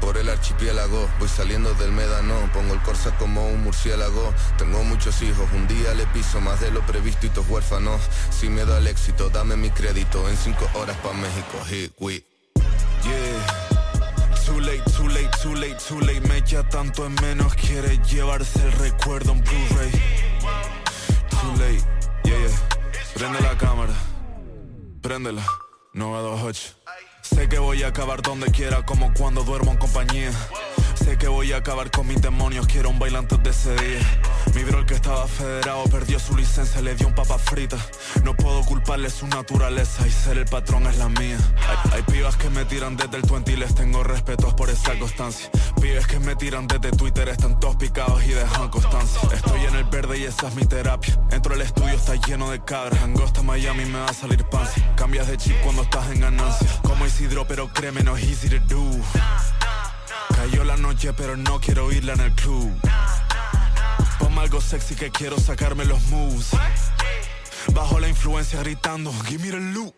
[0.04, 4.34] Por el archipiélago, voy saliendo del médano Pongo el corsa como un murciélago.
[4.58, 8.54] Tengo muchos hijos, un día le piso más de lo previsto y todos huérfanos Sin
[8.54, 12.22] miedo al éxito, dame mi crédito En cinco horas pa' México, here we
[13.02, 14.44] Yeah.
[14.44, 16.20] Too late, too late, too late, too late.
[16.28, 19.90] Me echa tanto en menos, quiere llevarse el recuerdo en Blu-ray.
[21.30, 21.84] Too late,
[22.24, 23.14] yeah, yeah.
[23.14, 23.92] Prende la cámara
[25.00, 25.44] Préndela,
[25.92, 26.83] 928
[27.34, 30.30] Sé que voy a acabar donde quiera como cuando duermo en compañía.
[30.94, 34.00] Sé que voy a acabar con mis demonios, quiero un bailante de ese día
[34.54, 37.76] Mi bro el que estaba federado perdió su licencia, le dio un papa frita.
[38.22, 41.38] No puedo culparle su naturaleza y ser el patrón es la mía.
[41.92, 45.50] Hay, pibas que me tiran desde el 20 y les tengo respetos por esa constancia.
[45.80, 49.20] Pibes que me tiran desde Twitter están todos picados y dejan constancia.
[49.32, 51.18] Estoy en el verde y esa es mi terapia.
[51.32, 53.02] Entro al estudio está lleno de cabras.
[53.02, 56.68] Angosta Miami me va a salir panza Cambias de chip cuando estás en ganancia.
[56.82, 58.84] Como Isidro pero créeme no es easy to do.
[60.36, 62.72] Cayó la noche pero no quiero irla en el club
[64.38, 66.50] Algo sexy que quiero sacarme los moves.
[67.72, 69.94] Bajo la influencia gritando Give me the loot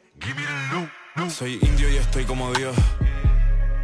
[1.31, 2.77] Soy indio y estoy como Dios.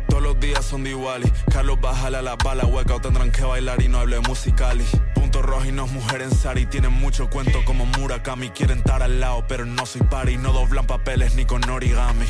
[0.09, 3.43] Todos los días son de igual Carlos bájale a la bala hueca o tendrán que
[3.43, 4.85] bailar y no hable musicali.
[5.15, 6.67] Punto rojo y no es mujer en Sari.
[6.67, 8.51] Tienen mucho cuento como Murakami.
[8.51, 10.37] Quieren estar al lado pero no soy pari.
[10.37, 12.27] No doblan papeles ni con origami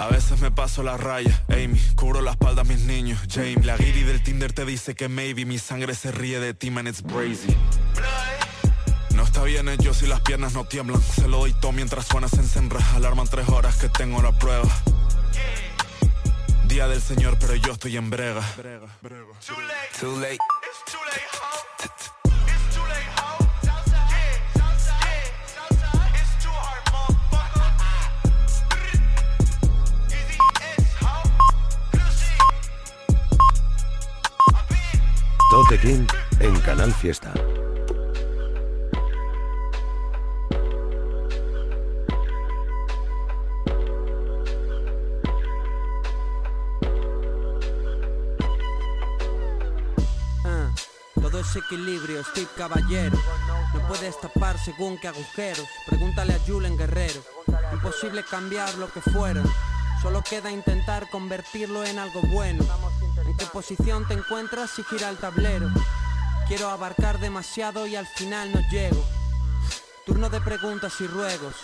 [0.00, 3.62] A veces me paso la raya, Amy, cubro la espalda a mis niños, Jamie.
[3.62, 6.86] La guiri del Tinder te dice que maybe mi sangre se ríe de ti, man,
[6.86, 7.54] it's crazy.
[9.14, 11.02] No está bien hecho si las piernas no tiemblan.
[11.02, 12.80] Se lo doy todo mientras suena senra.
[12.94, 14.66] Alarman tres horas que tengo la prueba.
[16.66, 18.40] Día del Señor, pero yo estoy en brega.
[20.00, 20.38] Too late.
[35.50, 36.06] Tote King
[36.38, 37.34] en Canal Fiesta.
[51.40, 53.18] los equilibrios, Steve Caballero.
[53.74, 55.66] No puedes tapar según qué agujeros.
[55.86, 57.22] Pregúntale a Julen Guerrero.
[57.72, 59.44] Imposible cambiar lo que fueron.
[60.02, 62.64] Solo queda intentar convertirlo en algo bueno.
[63.50, 65.66] ¿En qué posición te encuentras si gira el tablero?
[66.46, 69.04] Quiero abarcar demasiado y al final no llego.
[70.06, 71.54] Turno de preguntas y ruegos.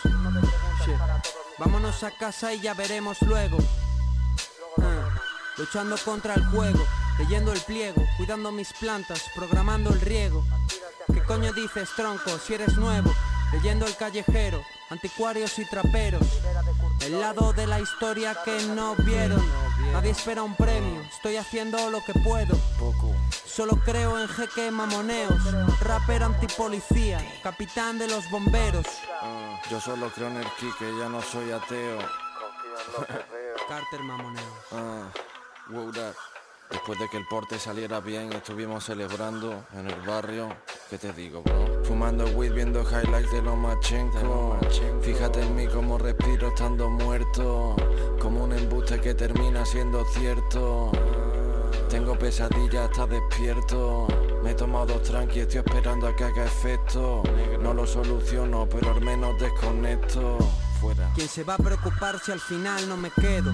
[1.58, 3.58] Vámonos a casa y ya veremos luego.
[4.82, 5.14] Ah,
[5.58, 6.84] luchando contra el juego,
[7.18, 10.44] leyendo el pliego, cuidando mis plantas, programando el riego.
[11.12, 13.14] ¿Qué coño dices, tronco, si eres nuevo?
[13.52, 16.26] Leyendo el callejero, anticuarios y traperos.
[17.02, 19.65] El lado de la historia que no vieron.
[19.96, 22.54] Nadie espera un premio, estoy haciendo lo que puedo.
[23.46, 25.40] Solo creo en jeque mamoneos,
[25.80, 28.84] rapper antipolicía, capitán de los bomberos.
[29.22, 31.96] Ah, yo solo creo en el Kike, ya no soy ateo.
[33.66, 34.44] Carter mamoneo.
[34.72, 35.08] Ah,
[35.70, 36.14] wow, that.
[36.70, 40.48] Después de que el porte saliera bien, estuvimos celebrando en el barrio.
[40.90, 41.84] ¿Qué te digo, bro?
[41.84, 44.58] Fumando weed, viendo highlights de Lomachenko.
[45.02, 47.76] Fíjate en mí como respiro estando muerto.
[48.20, 50.90] Como un embuste que termina siendo cierto.
[51.88, 54.08] Tengo pesadillas hasta despierto.
[54.42, 57.22] Me he tomado dos tranqui, estoy esperando a que haga efecto.
[57.60, 60.38] No lo soluciono, pero al menos desconecto.
[60.80, 61.10] Fuera.
[61.14, 63.52] Quien se va a preocupar si al final no me quedo?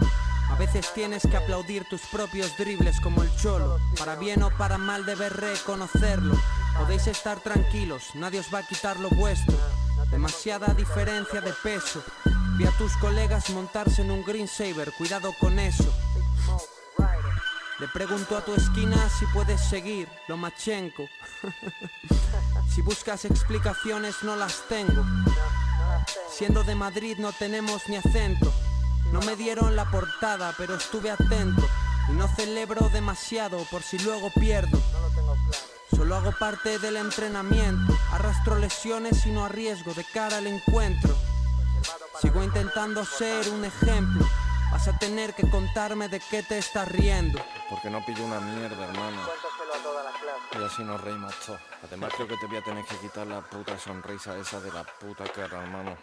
[0.53, 3.81] A veces tienes que aplaudir tus propios dribles como el cholo.
[3.99, 6.37] Para bien o para mal debes reconocerlo.
[6.79, 9.57] Podéis estar tranquilos, nadie os va a quitar lo vuestro.
[10.11, 12.03] Demasiada diferencia de peso.
[12.59, 15.91] Vi a tus colegas montarse en un Green Saber, cuidado con eso.
[17.79, 21.09] Le pregunto a tu esquina si puedes seguir, lo machenco.
[22.75, 25.03] si buscas explicaciones no las tengo.
[26.31, 28.53] Siendo de Madrid no tenemos ni acento.
[29.13, 31.63] No me dieron la portada, pero estuve atento.
[32.09, 34.81] Y no celebro demasiado por si luego pierdo.
[35.95, 37.95] Solo hago parte del entrenamiento.
[38.13, 41.15] Arrastro lesiones y no arriesgo de cara al encuentro.
[42.23, 44.27] Sigo intentando ser un ejemplo.
[44.73, 47.39] Vas a tener que contarme de qué te estás riendo.
[47.69, 49.21] Porque no pillo una mierda, hermano.
[50.59, 51.61] Y así nos reímos todos.
[51.85, 54.85] Además creo que te voy a tener que quitar la puta sonrisa esa de la
[54.85, 55.99] puta cara, hermano.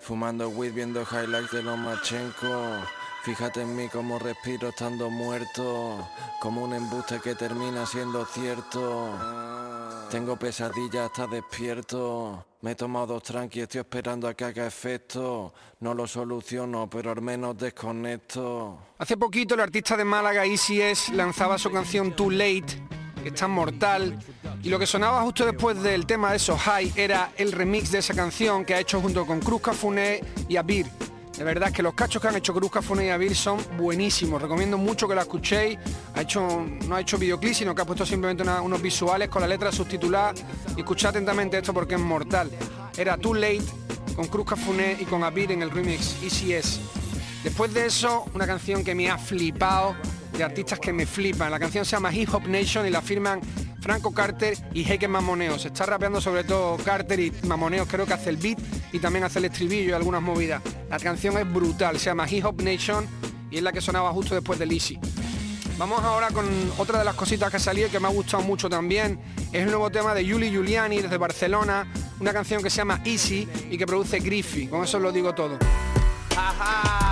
[0.00, 2.82] Fumando weed viendo highlights de Lomachenko.
[3.22, 6.08] Fíjate en mí como respiro estando muerto.
[6.40, 9.10] Como un embuste que termina siendo cierto.
[10.10, 12.46] Tengo pesadillas hasta despierto.
[12.60, 15.52] Me he tomado dos tranqui, estoy esperando a que haga efecto.
[15.80, 18.78] No lo soluciono, pero al menos desconecto.
[18.98, 20.80] Hace poquito el artista de Málaga, Easy
[21.12, 22.80] lanzaba su canción Too Late,
[23.28, 24.18] está mortal.
[24.62, 27.98] Y lo que sonaba justo después del tema de esos high era el remix de
[27.98, 30.86] esa canción que ha hecho junto con Cruz Cafuné y Abir.
[31.36, 34.40] De verdad que los cachos que han hecho Cruz Cafuné y Abir son buenísimos.
[34.40, 35.78] Recomiendo mucho que la escuchéis.
[36.14, 39.42] Ha hecho, no ha hecho videoclip, sino que ha puesto simplemente una- unos visuales con
[39.42, 40.32] la letra subtitulada.
[40.76, 42.50] Y escuchad atentamente esto porque es mortal.
[42.96, 43.62] Era Too Late
[44.14, 46.80] con Cruz Cafuné y con Abir en el remix ECS.
[47.46, 49.94] Después de eso, una canción que me ha flipado,
[50.36, 51.48] de artistas que me flipan.
[51.48, 53.40] La canción se llama Hip Hop Nation y la firman
[53.80, 55.56] Franco Carter y Heike Mamoneo.
[55.56, 58.58] Se está rapeando sobre todo Carter y Mamoneo, creo que hace el beat
[58.90, 60.60] y también hace el estribillo y algunas movidas.
[60.90, 63.06] La canción es brutal, se llama Hip Hop Nation
[63.48, 64.98] y es la que sonaba justo después del Easy.
[65.78, 66.46] Vamos ahora con
[66.78, 69.20] otra de las cositas que ha salido y que me ha gustado mucho también.
[69.52, 71.86] Es el nuevo tema de Yuli Giuliani desde Barcelona,
[72.18, 74.66] una canción que se llama Easy y que produce Griffy.
[74.66, 75.56] Con eso lo digo todo.
[76.34, 77.05] Giuliani,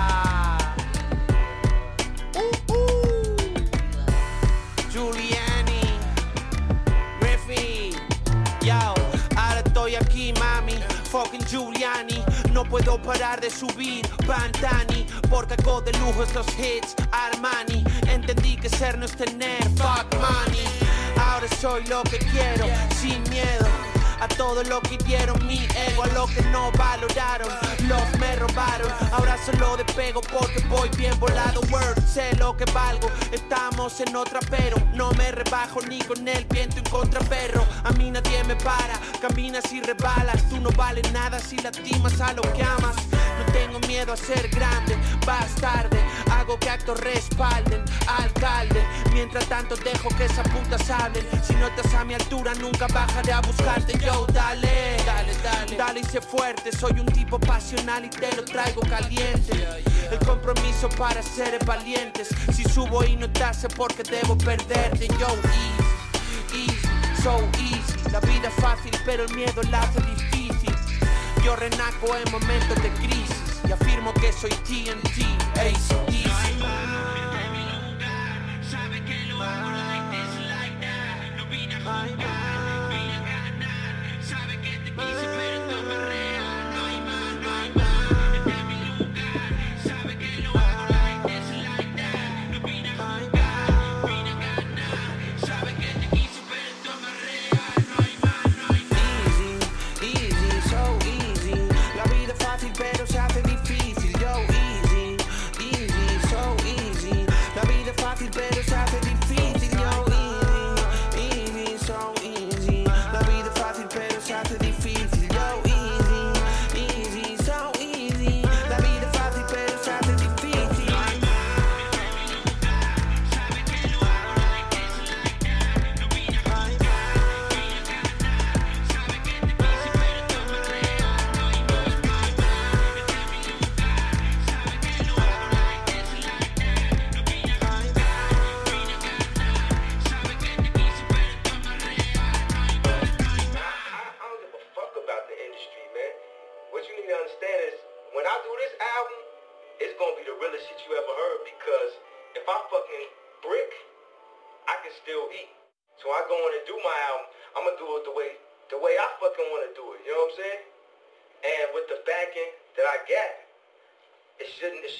[12.69, 18.97] puedo parar de subir, Pantani, porque hago de lujo estos hits, Armani, entendí que ser
[18.97, 20.67] no es tener, fuck money,
[21.17, 22.65] ahora soy lo que quiero,
[22.99, 23.94] sin miedo.
[24.19, 27.49] A todo lo que dieron mi ego, a lo que no valoraron,
[27.87, 28.91] los me robaron.
[29.11, 31.61] Ahora solo despego porque voy bien volado.
[31.69, 33.09] Word, sé lo que valgo.
[33.31, 37.65] Estamos en otra, pero no me rebajo ni con el viento en contra, perro.
[37.83, 40.47] A mí nadie me para, caminas y rebalas.
[40.49, 42.95] Tú no vales nada si lastimas a lo que amas.
[43.11, 45.99] No tengo miedo a ser grande, vas tarde.
[46.31, 48.85] Hago que actos respalden, alcalde.
[49.13, 51.25] Mientras tanto dejo que esas putas hablen.
[51.43, 54.04] Si no estás a mi altura, nunca bajaré a buscarte.
[54.05, 56.71] Yo, dale, dale, dale, dale y sé fuerte.
[56.71, 59.67] Soy un tipo pasional y te lo traigo caliente.
[60.11, 62.29] El compromiso para seres valientes.
[62.53, 65.07] Si subo y no te hace porque debo perderte.
[65.19, 65.27] Yo,
[66.53, 68.11] easy, easy, so easy.
[68.11, 70.75] La vida es fácil, pero el miedo la hace difícil.
[71.43, 75.25] Yo renaco en momentos de crisis y afirmo que soy TNT,
[84.97, 85.54] Easy man.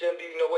[0.06, 0.46] ACDC.
[0.46, 0.55] a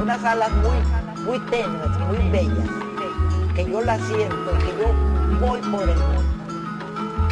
[0.00, 2.68] Unas alas muy, muy tenues, muy bellas,
[3.54, 6.22] que yo las siento y que yo voy por el mundo.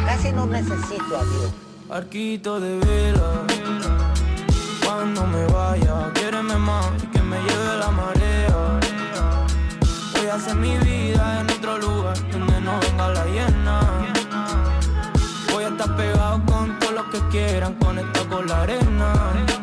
[0.05, 1.53] Casi no necesito a Dios.
[1.89, 3.31] Arquito de vela,
[4.85, 8.79] cuando me vaya, quiéreme más que me lleve la marea.
[10.13, 12.17] Voy a hacer mi vida en otro lugar
[12.67, 13.79] no venga la llena.
[15.51, 19.56] Voy a estar pegado con todos los que quieran conectar con la arena.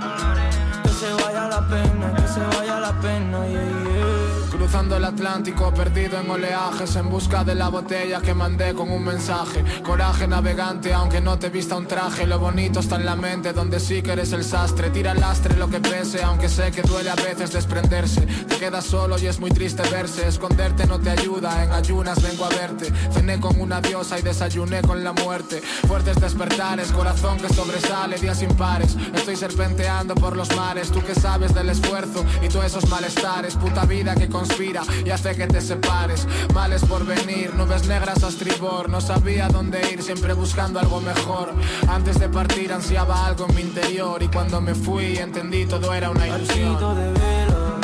[4.84, 9.02] Cruzando el Atlántico, perdido en oleajes, en busca de la botella que mandé con un
[9.02, 9.64] mensaje.
[9.82, 12.26] Coraje navegante, aunque no te vista un traje.
[12.26, 14.90] Lo bonito está en la mente, donde sí que eres el sastre.
[14.90, 18.26] Tira el lastre lo que pese, aunque sé que duele a veces desprenderse.
[18.26, 20.28] Te quedas solo y es muy triste verse.
[20.28, 22.92] Esconderte no te ayuda, en ayunas vengo a verte.
[23.10, 25.62] Cené con una diosa y desayuné con la muerte.
[25.88, 28.98] Fuertes despertares, corazón que sobresale, días impares.
[29.14, 33.54] Estoy serpenteando por los mares, tú que sabes del esfuerzo y tú esos malestares.
[33.54, 34.73] Puta vida que conspira
[35.04, 36.26] y hace que te separes.
[36.52, 38.88] Males por venir, nubes negras a estribor.
[38.88, 41.52] No sabía dónde ir, siempre buscando algo mejor.
[41.88, 46.10] Antes de partir ansiaba algo en mi interior y cuando me fui entendí todo era
[46.10, 46.74] una ilusión.
[46.96, 47.78] de velo,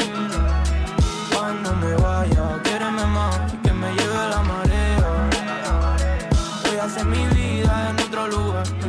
[1.32, 5.28] cuando me vaya, quiereme más que me lleve la marea.
[6.64, 8.79] Voy a hacer mi vida en otro lugar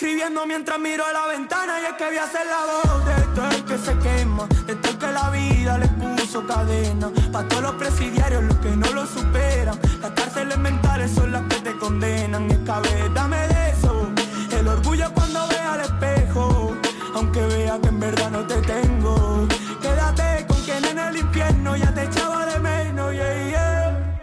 [0.00, 3.34] Escribiendo mientras miro a la ventana y es que voy a hacer la voz de
[3.34, 7.10] todo el que se quema, de todo que la vida le puso cadena.
[7.32, 9.76] Pa' todos los presidiarios, los que no lo superan.
[10.00, 12.48] Las cárceles mentales son las que te condenan.
[12.48, 14.08] Escabe, dame de eso.
[14.52, 16.76] El orgullo cuando vea al espejo.
[17.16, 19.48] Aunque vea que en verdad no te tengo.
[19.82, 24.20] Quédate con quien en el infierno ya te echaba de menos, yeah, yeah.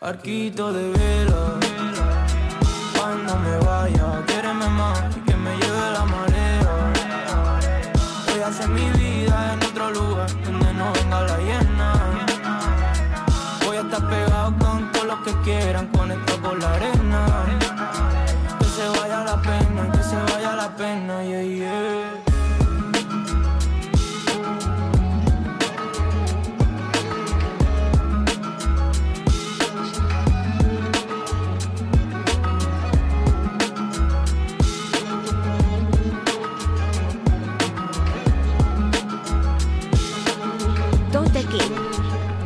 [0.00, 1.69] Arquito de vela
[15.50, 17.22] quieran conectar por la arena.
[18.58, 22.30] Que se vaya la pena, que se vaya la pena, yeah, yeah.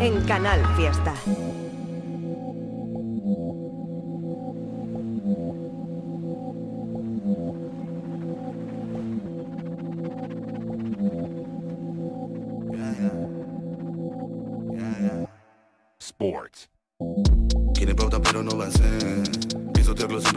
[0.00, 1.14] en Canal Fiesta.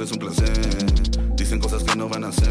[0.07, 1.35] Es un placer.
[1.35, 2.49] Dicen cosas que no van a hacer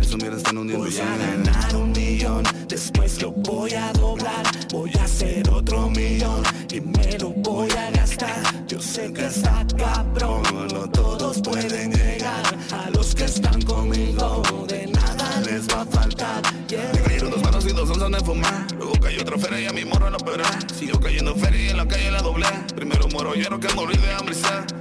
[0.00, 4.44] Eso mira están hundiendo Voy a ganar un millón Después lo voy a doblar.
[4.72, 6.42] Voy a hacer otro millón
[6.72, 8.66] Y me lo voy a gastar.
[8.66, 10.42] Yo sé que está cabrón
[10.72, 12.42] No todos pueden llegar.
[12.72, 16.42] A los que están conmigo De nada les va a faltar.
[16.68, 16.90] Yeah.
[16.94, 19.72] Me cayeron dos manos y dos onzas de fumar Luego cayó otra feria y a
[19.72, 20.44] mi morro la pera
[20.76, 22.46] Siguió cayendo feria y en la calle la doblé.
[22.74, 24.34] Primero muero lleno que morir de hambre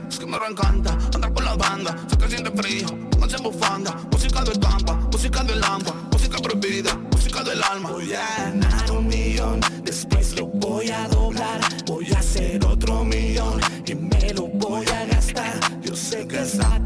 [0.09, 0.97] Es que me encanta
[3.63, 7.91] bufanda Música de campa, música de lampa Música prohibida, música del alma.
[7.91, 13.59] Voy a ganar un millón Después lo voy a doblar Voy a hacer otro millón
[13.85, 15.59] Y me lo voy a gastar.
[15.81, 16.82] Yo sé que está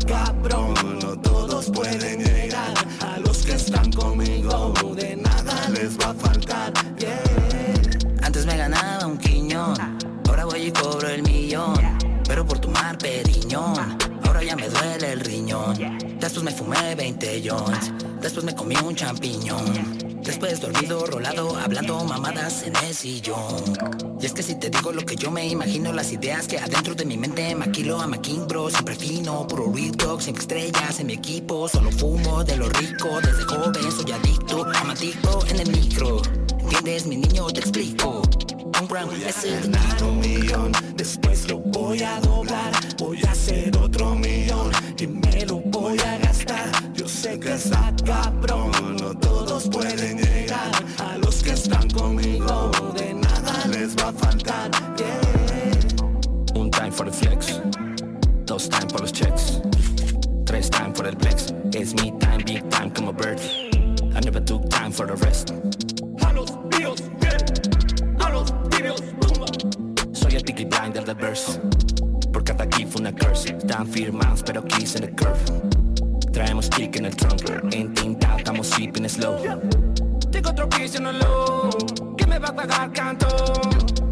[16.47, 17.91] me fumé 20 joints,
[18.21, 19.97] después me comí un champiñón.
[20.23, 24.17] Después dormido, rolado, hablando mamadas en el sillón.
[24.21, 26.95] Y es que si te digo lo que yo me imagino, las ideas que adentro
[26.95, 31.07] de mi mente maquilo a King Bro, siempre fino, puro real talk, sin estrellas en
[31.07, 36.21] mi equipo, solo fumo de lo rico, desde joven soy adicto, amadicto en el micro.
[36.59, 37.47] ¿Entiendes, mi niño?
[37.47, 38.21] Te explico.
[38.79, 43.75] Un brown es el ganar un millón, después lo voy a doblar, voy a hacer
[43.77, 46.93] otro millón y me lo voy a gastar.
[46.93, 53.13] Yo sé que está cabrón, no todos pueden llegar a los que están conmigo, de
[53.13, 54.71] nada les va a faltar.
[54.97, 56.59] Yeah.
[56.59, 57.61] Un time for the flex,
[58.45, 59.61] dos time for los checks,
[60.45, 61.53] tres time for el flex.
[61.73, 63.39] It's me time, big time como bird.
[64.13, 65.51] I never took time for the rest.
[66.25, 69.47] A los tíos, bien, a los tíos, rumba.
[70.11, 71.61] Soy el picky blinder del verse.
[72.33, 73.55] Por cada aquí fue una curse.
[73.55, 75.76] Están firmados, pero keys en the curve.
[76.37, 77.73] Traemos kick en el trunk.
[77.73, 79.37] Intintado, estamos sipping slow.
[80.31, 83.27] Tengo otro piso en el low, que me va a pagar canto.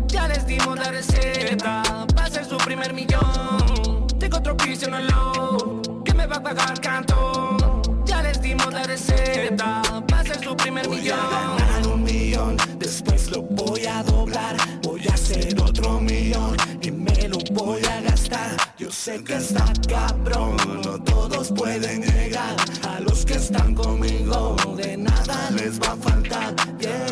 [0.08, 1.84] Ya les dimos la receta,
[2.18, 4.08] va a ser su primer millón.
[4.18, 7.84] Tengo otro piso en el low, que me va a pagar canto.
[8.08, 11.20] Ya les dimos la receta, va a ser su primer millón,
[19.06, 20.58] sé que está cabrón,
[21.06, 22.56] todos pueden llegar.
[22.90, 26.56] A los que están conmigo, de nada les va a faltar.
[26.80, 27.06] Yeah.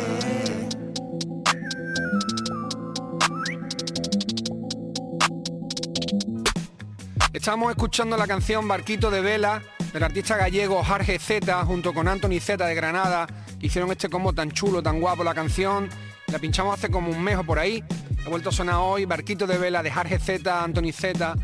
[7.32, 9.62] Estamos escuchando la canción Barquito de Vela
[9.94, 13.28] del artista gallego Jorge Z junto con Anthony Z de Granada
[13.62, 15.90] hicieron este combo tan chulo, tan guapo la canción.
[16.32, 17.84] La pinchamos hace como un mes o por ahí.
[18.26, 21.36] Ha vuelto a sonar hoy Barquito de Vela de Jorge Z, Anthony Z.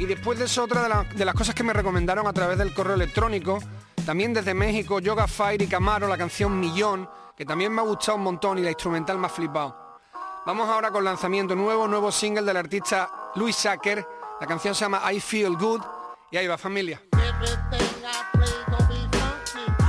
[0.00, 2.56] Y después de eso otra de, la- de las cosas que me recomendaron a través
[2.56, 3.58] del correo electrónico,
[4.06, 8.16] también desde México, Yoga Fire y Camaro, la canción Millón, que también me ha gustado
[8.16, 9.98] un montón y la instrumental me ha flipado.
[10.46, 14.06] Vamos ahora con lanzamiento nuevo, nuevo single del artista Luis Sacker.
[14.40, 15.82] La canción se llama I Feel Good.
[16.30, 17.02] Y ahí va familia.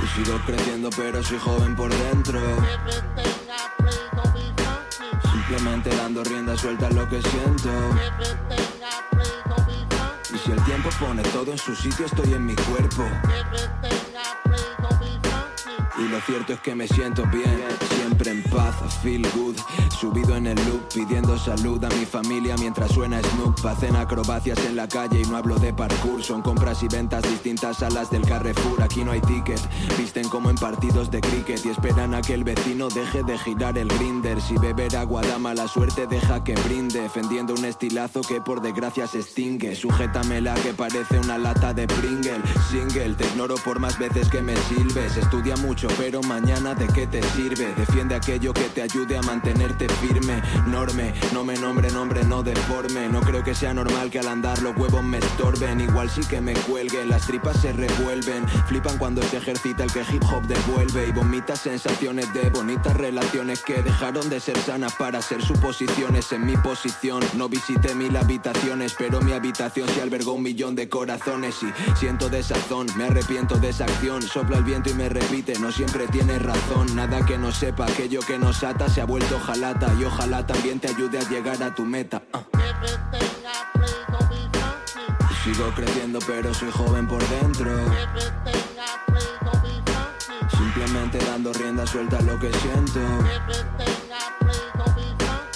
[0.02, 2.38] Y sigo creciendo pero soy joven por dentro
[5.22, 7.70] Simplemente dando rienda suelta a lo que siento
[10.44, 13.04] si el tiempo pone todo en su sitio estoy en mi cuerpo
[16.02, 17.60] Y lo cierto es que me siento bien,
[17.96, 19.56] siempre en paz, feel good.
[20.00, 23.64] Subido en el loop, pidiendo salud a mi familia mientras suena Snoop.
[23.64, 26.24] Hacen acrobacias en la calle y no hablo de parkour.
[26.24, 28.82] Son compras y ventas distintas a las del Carrefour.
[28.82, 29.60] Aquí no hay ticket,
[29.96, 33.78] visten como en partidos de cricket Y esperan a que el vecino deje de girar
[33.78, 34.40] el grinder.
[34.40, 37.02] Si beber agua da mala suerte deja que brinde.
[37.02, 39.76] Defendiendo un estilazo que por desgracia se extingue.
[39.76, 42.42] Sujétamela que parece una lata de Pringle.
[42.70, 45.16] Single, te ignoro por más veces que me silbes.
[45.16, 47.74] Estudia mucho pero mañana de qué te sirve.
[47.76, 50.42] Defiende aquello que te ayude a mantenerte firme.
[50.66, 53.08] Norme, no me nombre nombre no deforme.
[53.08, 55.80] No creo que sea normal que al andar los huevos me estorben.
[55.80, 58.46] Igual sí que me cuelgue, las tripas se revuelven.
[58.66, 61.08] Flipan cuando se ejercita el que hip hop devuelve.
[61.08, 66.46] Y vomita sensaciones de bonitas relaciones Que dejaron de ser sanas para ser suposiciones en
[66.46, 67.22] mi posición.
[67.34, 71.56] No visité mil habitaciones pero mi habitación se albergó un millón de corazones.
[71.62, 74.22] Y siento desazón, me arrepiento de esa acción.
[74.22, 76.94] Sopla el viento y me repite, no siempre tienes razón.
[76.94, 79.92] Nada que no sepa, aquello que nos ata se ha vuelto jalata.
[79.98, 82.22] Y ojalá también te ayude a llegar a tu meta.
[85.42, 87.70] Sigo creciendo pero soy joven por dentro.
[90.56, 93.00] Simplemente dando rienda suelta a lo que siento.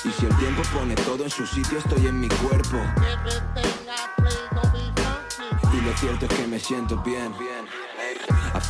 [0.04, 2.78] Y si el tiempo pone todo en su sitio, estoy en mi cuerpo.
[5.72, 7.32] Y lo cierto es que me siento bien.
[8.56, 8.62] A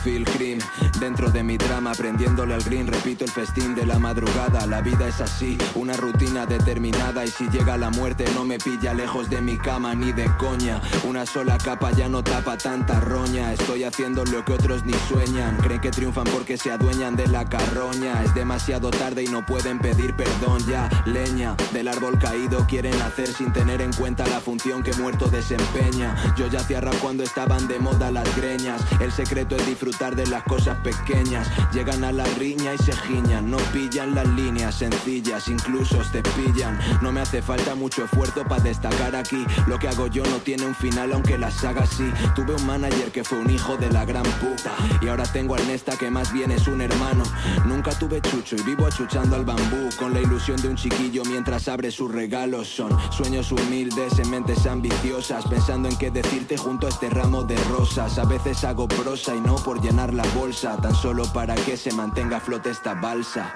[0.99, 4.66] dentro de mi drama, prendiéndole al green, repito el festín de la madrugada.
[4.66, 7.24] La vida es así, una rutina determinada.
[7.24, 10.80] Y si llega la muerte, no me pilla lejos de mi cama ni de coña.
[11.05, 13.53] Una sola capa ya no tapa tanta roña.
[13.53, 15.57] Estoy haciendo lo que otros ni sueñan.
[15.59, 18.24] Creen que triunfan porque se adueñan de la carroña.
[18.24, 20.89] Es demasiado tarde y no pueden pedir perdón ya.
[21.07, 26.16] Leña del árbol caído quieren hacer sin tener en cuenta la función que muerto desempeña.
[26.37, 28.80] Yo ya hacía rap cuando estaban de moda las greñas.
[29.01, 31.46] El secreto es disfrutar de las cosas pequeñas.
[31.70, 36.78] Llegan a la riña y se giñan, no pillan las líneas sencillas, incluso te pillan.
[37.02, 39.44] No me hace falta mucho esfuerzo para destacar aquí.
[39.66, 42.10] Lo que hago yo no tiene un final, aunque la saga sí.
[42.34, 44.72] Tuve un manager que fue un hijo de la gran puta.
[45.02, 47.24] Y ahora tengo al Nesta que más bien es un hermano.
[47.66, 49.90] Nunca tuve chucho y vivo achuchando al bambú.
[49.98, 52.66] Con la ilusión de un chiquillo mientras abre sus regalos.
[52.66, 55.44] Son sueños humildes en mentes ambiciosas.
[55.46, 58.18] Pensando en qué decirte junto a este ramo de rosas.
[58.18, 61.92] A veces hago prosa y no por llenar la bolsa, tan solo para que se
[61.92, 63.52] mantenga a flote esta balsa.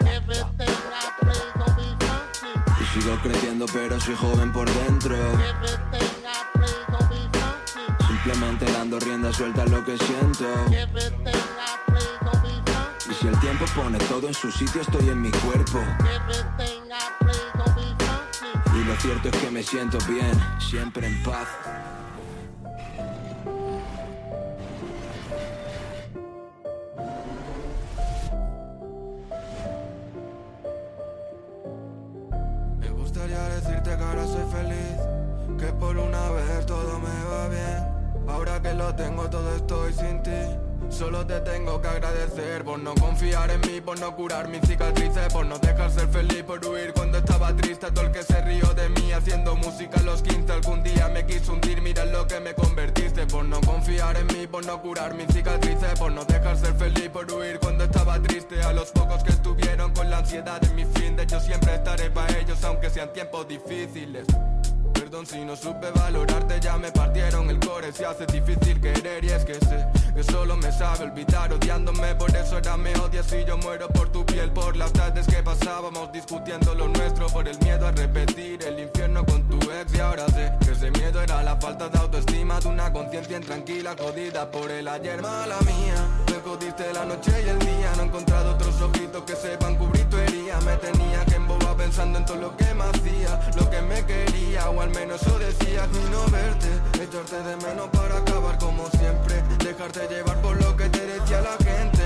[2.80, 5.14] Y sigo creciendo pero soy joven por dentro.
[8.08, 10.46] Simplemente dando rienda suelta a lo que siento.
[13.08, 15.78] Y si el tiempo pone todo en su sitio, estoy en mi cuerpo.
[18.74, 21.46] Y lo cierto es que me siento bien, siempre en paz.
[42.64, 46.42] Por no confiar en mí, por no curar mis cicatrices, por no dejar ser feliz,
[46.44, 47.90] por huir cuando estaba triste.
[47.90, 51.26] Todo el que se rió de mí haciendo música a los 15 algún día me
[51.26, 51.80] quiso hundir.
[51.82, 55.98] Mira lo que me convertiste, por no confiar en mí, por no curar mis cicatrices,
[55.98, 58.62] por no dejar ser feliz, por huir cuando estaba triste.
[58.62, 62.10] A los pocos que estuvieron con la ansiedad en mi fin, de hecho siempre estaré
[62.10, 64.26] para ellos, aunque sean tiempos difíciles.
[65.10, 69.30] Perdón si no supe valorarte, ya me partieron el core, se hace difícil querer y
[69.30, 69.84] es que sé
[70.14, 71.52] que solo me sabe olvidar.
[71.52, 75.26] Odiándome, por eso ahora me odias y yo muero por tu piel, por las tardes
[75.26, 79.92] que pasábamos discutiendo lo nuestro, por el miedo a repetir el infierno con tu ex.
[79.92, 83.96] Y ahora sé que ese miedo era la falta de autoestima de una conciencia intranquila,
[83.98, 88.06] jodida por el ayer, mala mía, me jodiste la noche y el día, no he
[88.06, 89.99] encontrado otros ojitos que sepan cubrir
[90.58, 94.68] me tenía que embobar pensando en todo lo que me hacía, lo que me quería
[94.70, 96.68] o al menos eso decías y verte,
[97.02, 101.56] echarte de menos para acabar como siempre, dejarte llevar por lo que te decía la
[101.64, 101.99] gente,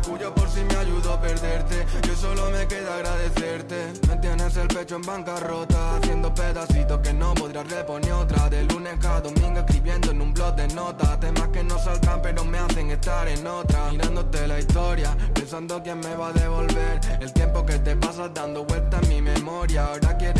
[0.00, 4.68] orgullo por si me ayudó a perderte, yo solo me queda agradecerte, me tienes el
[4.68, 10.10] pecho en bancarrota, haciendo pedacitos que no podrás reponer otra, de lunes a domingo escribiendo
[10.10, 13.90] en un blog de notas, temas que no saltan pero me hacen estar en otra,
[13.90, 18.64] mirándote la historia, pensando quién me va a devolver, el tiempo que te pasas dando
[18.64, 20.39] vueltas en mi memoria, ahora quiere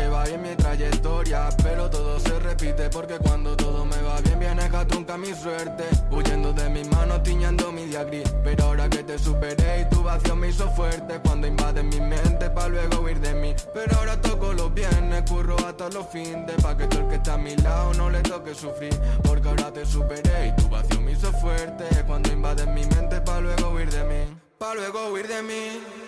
[0.00, 4.38] porque va bien mi trayectoria Pero todo se repite porque cuando todo me va bien
[4.38, 5.84] Viene a trunca mi suerte.
[6.10, 10.02] Huyendo de mis manos, tiñendo mi día gris Pero ahora que te superé y tu
[10.02, 11.20] vacío me hizo fuerte.
[11.22, 13.54] Cuando invaden mi mente pa' luego huir de mí.
[13.74, 17.34] Pero ahora toco los viernes, curro hasta los fines Pa' que todo el que está
[17.34, 18.94] a mi lado no le toque sufrir.
[19.22, 21.84] Porque ahora te superé y tu vacío me hizo fuerte.
[22.06, 25.99] Cuando invaden mi mente pa' luego huir de mí Pa' luego huir de mí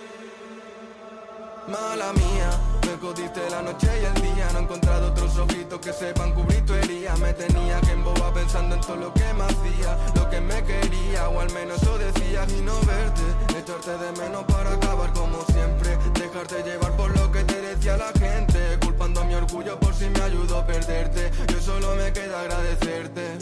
[1.69, 2.51] Mala mía,
[2.87, 4.49] me jodiste la noche y el día.
[4.53, 7.15] No he encontrado otros ojitos que sepan cubrir tu herida.
[7.17, 11.29] Me tenía que embobar pensando en todo lo que me hacía Lo que me quería,
[11.29, 12.45] o al menos eso decía.
[12.49, 13.23] Y no verte,
[13.59, 15.97] echarte de menos para acabar como siempre.
[16.15, 18.79] Dejarte llevar por lo que te decía la gente.
[18.81, 21.31] Culpando a mi orgullo por si me ayudó a perderte.
[21.49, 23.39] Yo solo me queda agradecerte.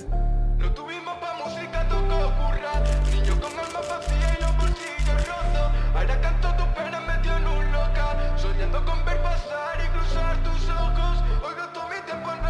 [0.59, 2.85] No tuvimos pa' música, tocó currar.
[3.11, 5.73] Niño con alma vacía y los bolsillos rotos.
[5.95, 6.75] Ahora canto tu
[8.61, 11.25] Soñando con ver pasar y cruzar tus ojos.
[11.43, 12.50] Hoy gasto mi tiempo en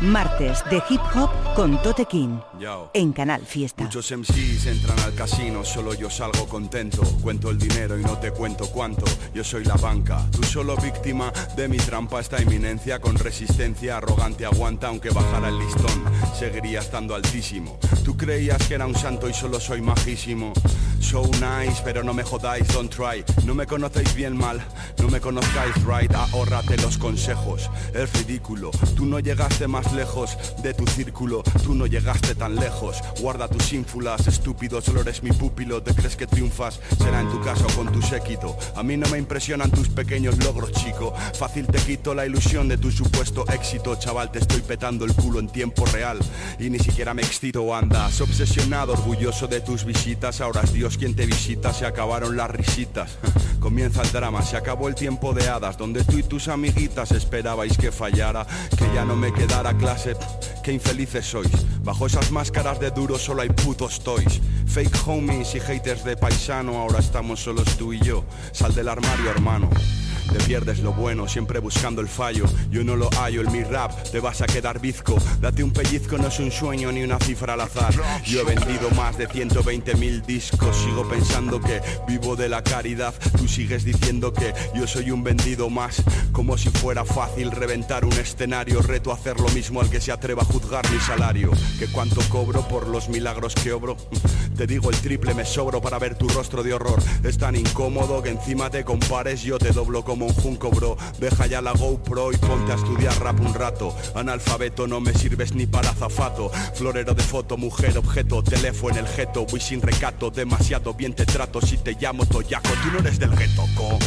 [0.00, 2.38] Martes de hip hop con Tote King.
[2.58, 2.90] Yo.
[2.92, 3.84] En Canal Fiesta.
[3.84, 7.02] Muchos MCs entran al casino, solo yo salgo contento.
[7.22, 9.04] Cuento el dinero y no te cuento cuánto.
[9.32, 12.20] Yo soy la banca, tú solo víctima de mi trampa.
[12.20, 16.04] Esta eminencia con resistencia arrogante aguanta aunque bajara el listón.
[16.38, 17.78] Seguiría estando altísimo.
[18.04, 20.52] Tú creías que era un santo y solo soy majísimo.
[21.00, 23.24] So nice, pero no me jodáis, don't try.
[23.44, 24.60] No me conocéis bien mal,
[24.98, 26.12] no me conozcáis right.
[26.14, 28.70] Ahórrate los consejos, es ridículo.
[28.96, 32.98] Tú no llegaste más lejos de tu círculo, tú no llegaste tan lejos.
[33.20, 35.82] Guarda tus ínfulas, estúpido, solo eres mi pupilo.
[35.82, 36.80] ¿Te crees que triunfas?
[36.98, 38.56] Será en tu caso con tu séquito.
[38.76, 41.14] A mí no me impresionan tus pequeños logros, chico.
[41.38, 44.30] Fácil te quito la ilusión de tu supuesto éxito, chaval.
[44.30, 46.18] Te estoy petando el culo en tiempo real
[46.58, 47.74] y ni siquiera me excito.
[47.74, 50.40] Andas obsesionado, orgulloso de tus visitas.
[50.40, 53.16] Ahora es Dios quien te visita, se acabaron las risitas.
[53.64, 57.78] Comienza el drama, se acabó el tiempo de hadas, donde tú y tus amiguitas esperabais
[57.78, 58.46] que fallara,
[58.76, 60.14] que ya no me quedara clase.
[60.62, 61.50] Qué infelices sois.
[61.82, 64.42] Bajo esas máscaras de duro solo hay putos toys.
[64.66, 68.26] Fake homies y haters de paisano, ahora estamos solos tú y yo.
[68.52, 69.70] Sal del armario, hermano.
[70.32, 72.44] Te pierdes lo bueno, siempre buscando el fallo.
[72.70, 75.16] Yo no lo hallo en mi rap, te vas a quedar bizco.
[75.40, 77.94] Date un pellizco, no es un sueño ni una cifra al azar.
[78.24, 80.76] Yo he vendido más de 120 mil discos.
[80.76, 83.14] Sigo pensando que vivo de la caridad.
[83.36, 86.02] Tú sigues diciendo que yo soy un vendido más.
[86.32, 88.82] Como si fuera fácil reventar un escenario.
[88.82, 91.50] Reto hacer lo mismo al que se atreva a juzgar mi salario.
[91.78, 93.96] Que cuánto cobro por los milagros que obro.
[94.56, 97.02] Te digo el triple me sobro para ver tu rostro de horror.
[97.24, 100.96] Es tan incómodo que encima te compares, yo te doblo como un junco, bro.
[101.18, 103.96] Deja ya la GoPro y ponte a estudiar rap un rato.
[104.14, 106.52] Analfabeto no me sirves ni para zafato.
[106.74, 109.44] Florero de foto, mujer, objeto, teléfono en el jeto.
[109.44, 111.60] Voy sin recato, demasiado bien te trato.
[111.60, 113.98] Si te llamo Toyaco, tú no eres del gueto, co.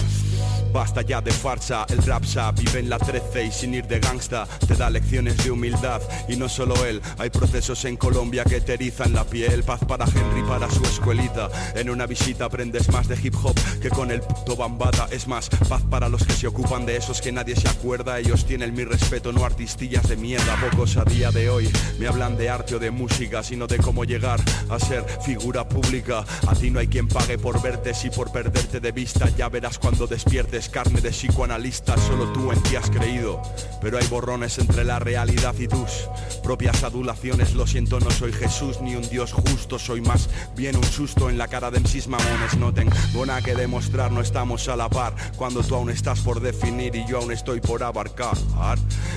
[0.72, 4.48] Basta ya de farsa, el rapsa vive en la 13 y sin ir de gangsta
[4.68, 6.02] te da lecciones de humildad.
[6.28, 10.06] Y no solo él, hay procesos en Colombia que te erizan la piel, paz para
[10.06, 14.22] Henry para su escuelita, en una visita aprendes más de hip hop que con el
[14.22, 17.68] puto bambata, es más, paz para los que se ocupan de esos que nadie se
[17.68, 22.08] acuerda, ellos tienen mi respeto, no artistillas de mierda, pocos a día de hoy me
[22.08, 24.40] hablan de arte o de música, sino de cómo llegar
[24.70, 28.80] a ser figura pública, a ti no hay quien pague por verte, si por perderte
[28.80, 33.42] de vista, ya verás cuando despiertes carne de psicoanalista, solo tú en ti has creído.
[33.80, 36.10] Pero hay borrones entre la realidad y tus
[36.42, 37.54] propias adulaciones.
[37.54, 41.38] Lo siento, no soy Jesús ni un Dios justo, soy más bien un susto en
[41.38, 42.58] la cara de mis mamones.
[42.58, 42.92] No tengo
[43.26, 45.14] nada que demostrar, no estamos a la par.
[45.36, 48.36] Cuando tú aún estás por definir y yo aún estoy por abarcar.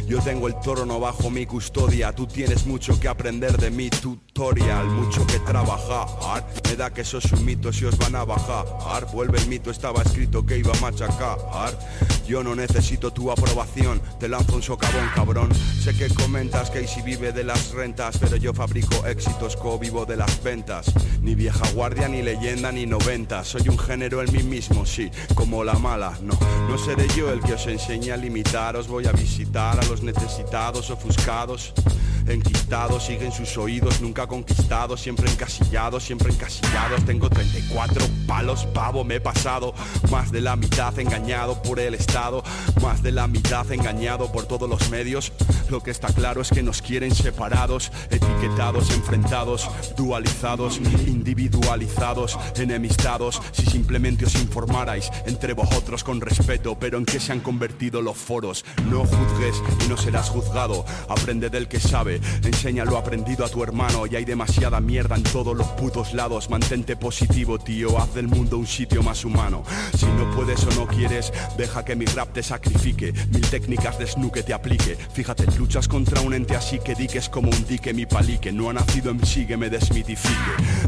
[0.07, 4.87] Yo tengo el trono bajo mi custodia, tú tienes mucho que aprender de mi tutorial,
[4.87, 6.47] mucho que trabajar.
[6.69, 9.07] Me da que sos un mito si os van a bajar.
[9.13, 11.30] Vuelve el mito, estaba escrito que iba a machacar.
[11.39, 11.73] हार
[12.31, 15.49] Yo no necesito tu aprobación, te lanzo un socavón cabrón.
[15.83, 20.17] Sé que comentas que si vive de las rentas, pero yo fabrico éxitos, co-vivo de
[20.17, 20.93] las ventas.
[21.23, 23.43] Ni vieja guardia, ni leyenda, ni noventa.
[23.43, 26.17] Soy un género en mí mismo, sí, como la mala.
[26.23, 28.87] No, no seré yo el que os enseñe a limitaros.
[28.87, 31.75] Voy a visitar a los necesitados, ofuscados.
[32.29, 37.05] Enquistados, siguen sus oídos, nunca conquistados, siempre encasillados, siempre encasillados.
[37.05, 39.75] Tengo 34 palos, pavo, me he pasado
[40.11, 42.20] más de la mitad engañado por el Estado,
[42.83, 45.33] más de la mitad engañado por todos los medios.
[45.71, 53.41] Lo que está claro es que nos quieren separados, etiquetados, enfrentados, dualizados, individualizados, enemistados.
[53.53, 58.17] Si simplemente os informarais entre vosotros con respeto, pero en qué se han convertido los
[58.17, 58.65] foros.
[58.91, 60.85] No juzgues y no serás juzgado.
[61.09, 64.07] Aprende del que sabe, enseña lo aprendido a tu hermano.
[64.07, 66.51] Y hay demasiada mierda en todos los putos lados.
[66.51, 67.99] Mantente positivo, tío.
[67.99, 69.63] Haz del mundo un sitio más humano.
[69.97, 73.13] Si no puedes o no quieres, deja que mi rap te sacrifique.
[73.33, 74.97] Mil técnicas de snooke te aplique.
[75.13, 78.53] Fíjate, luchas contra un ente así que diques como un dique mi palique.
[78.53, 80.35] No ha nacido en sí que me desmitifique.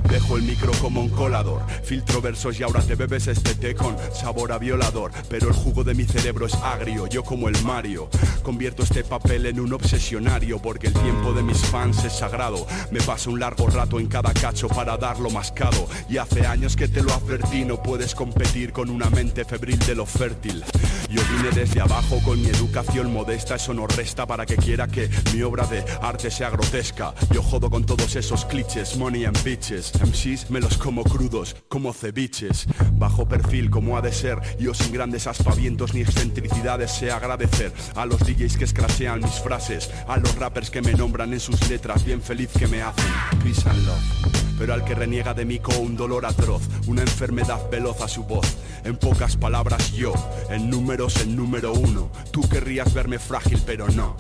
[0.08, 1.62] Dejo el micro como un colador.
[1.84, 5.12] Filtro versos y ahora te bebes este té con sabor a violador.
[5.28, 8.08] Pero el jugo de mi cerebro es agrio, yo como el Mario.
[8.42, 12.66] Convierto este papel en un obsesionario porque el tiempo de mis fans es sagrado.
[12.90, 15.88] Me paso un largo rato en cada cacho para darlo mascado.
[16.08, 19.94] Y hace años que te lo advertí, no puedes competir con una mente febril de
[19.94, 20.64] lo fértil.
[21.12, 25.10] Yo vine desde abajo con mi educación modesta, eso no resta para que quiera que
[25.34, 27.12] mi obra de arte sea grotesca.
[27.30, 29.92] Yo jodo con todos esos clichés, money and bitches.
[30.00, 32.66] MCs me los como crudos, como ceviches.
[32.94, 38.06] Bajo perfil como ha de ser, yo sin grandes aspavientos ni excentricidades sé agradecer a
[38.06, 42.06] los DJs que escrasean mis frases, a los rappers que me nombran en sus letras,
[42.06, 43.04] bien feliz que me hacen.
[43.44, 44.42] Peace and love.
[44.58, 48.24] Pero al que reniega de mí con un dolor atroz, una enfermedad veloz a su
[48.24, 48.46] voz.
[48.84, 50.12] En pocas palabras yo,
[50.50, 52.10] en números el número uno.
[52.30, 54.16] Tú querrías verme frágil, pero no.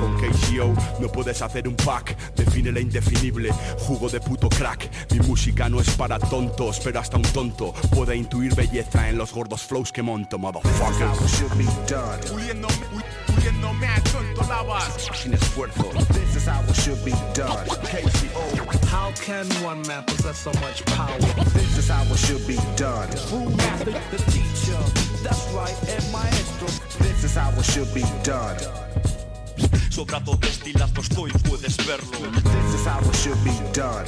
[0.00, 4.90] Con KCO no puedes hacer un pack, define la indefinible, jugo de puto crack.
[5.12, 9.32] Mi música no es para tontos, pero hasta un tonto puede intuir belleza en los
[9.32, 10.38] gordos flows que monto,
[14.48, 15.84] lavas Sin esfuerzo.
[16.12, 20.84] This is how it should be done KCO How can one man possess so much
[20.84, 21.16] power?
[21.54, 23.08] This is how it should be done.
[23.30, 24.82] Who master the teacher?
[25.22, 26.66] That's right, el maestro
[26.98, 28.58] This is how it should be done.
[29.90, 32.18] Sobrado destilazo estoy, puedes verlo.
[32.42, 34.06] This is how it should be done.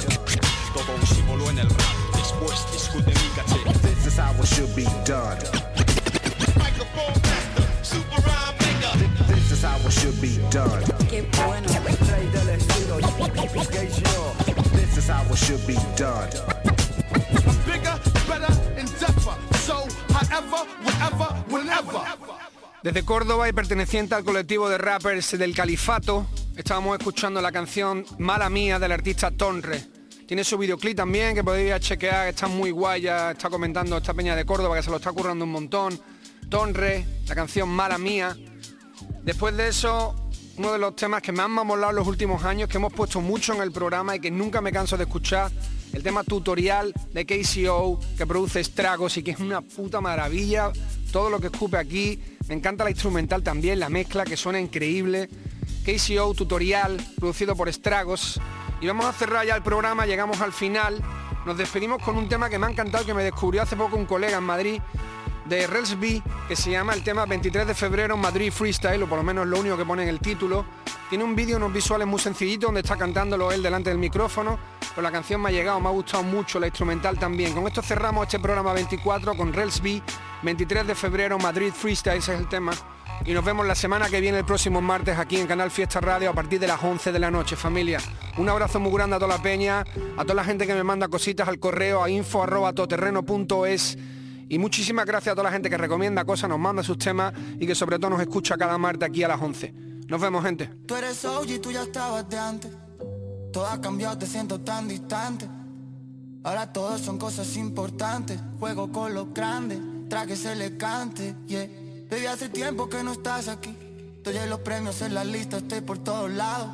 [0.73, 1.95] Todo un símbolo en el rap.
[2.13, 5.39] Después discute mi caché This is how it should be done.
[6.59, 10.83] Microphone master, super rhyme maker This is how it should be done.
[11.09, 11.69] Qué bueno.
[12.11, 12.99] Rey del estilo.
[12.99, 14.52] KCO This
[14.97, 16.29] is how it should be done
[17.65, 19.35] Bigger, better, and deeper.
[19.65, 22.01] So, however, whenever, whenever.
[22.83, 26.25] Desde Córdoba y perteneciente al colectivo de rappers del Califato,
[26.55, 29.81] estábamos escuchando la canción Mala Mía del artista Tonre.
[30.27, 33.97] Tiene su videoclip también que podéis ir a chequear, está muy guay, ya está comentando
[33.97, 35.99] esta peña de Córdoba que se lo está currando un montón.
[36.49, 38.35] Tonre, la canción Mala Mía.
[39.23, 40.15] Después de eso,
[40.57, 43.21] uno de los temas que más me ha molado los últimos años, que hemos puesto
[43.21, 45.51] mucho en el programa y que nunca me canso de escuchar,
[45.93, 50.71] el tema tutorial de KCO, que produce estragos y que es una puta maravilla.
[51.11, 55.29] Todo lo que escupe aquí, me encanta la instrumental también, la mezcla que suena increíble.
[55.85, 58.39] KCO tutorial, producido por Estragos.
[58.81, 61.01] Y vamos a cerrar ya el programa, llegamos al final.
[61.45, 64.05] Nos despedimos con un tema que me ha encantado, que me descubrió hace poco un
[64.05, 64.81] colega en Madrid,
[65.45, 69.17] de Rels B, que se llama el tema 23 de febrero Madrid Freestyle, o por
[69.17, 70.65] lo menos lo único que pone en el título.
[71.09, 74.57] Tiene un vídeo, unos visuales muy sencillitos, donde está cantándolo él delante del micrófono,
[74.89, 77.53] pero la canción me ha llegado, me ha gustado mucho, la instrumental también.
[77.53, 80.01] Con esto cerramos este programa 24 con Rels B,
[80.41, 82.71] 23 de febrero Madrid Freestyle, ese es el tema.
[83.25, 86.31] Y nos vemos la semana que viene, el próximo martes, aquí en Canal Fiesta Radio,
[86.31, 87.99] a partir de las 11 de la noche, familia.
[88.37, 89.85] Un abrazo muy grande a toda la peña,
[90.17, 93.97] a toda la gente que me manda cositas al correo, a info.toterreno.es.
[94.49, 97.65] Y muchísimas gracias a toda la gente que recomienda cosas, nos manda sus temas y
[97.65, 99.73] que sobre todo nos escucha cada martes aquí a las 11.
[100.07, 100.69] Nos vemos, gente.
[100.85, 102.71] Tú eres OG, tú ya estabas de antes.
[103.51, 105.47] Todo ha cambiado, te siento tan distante.
[106.43, 108.39] Ahora todo son cosas importantes.
[108.59, 109.79] Juego con los grandes,
[110.09, 111.67] trajes elegante, yeah.
[112.09, 113.75] Baby, hace tiempo que no estás aquí.
[114.17, 116.69] Estoy en los premios en la lista, estoy por todos lados.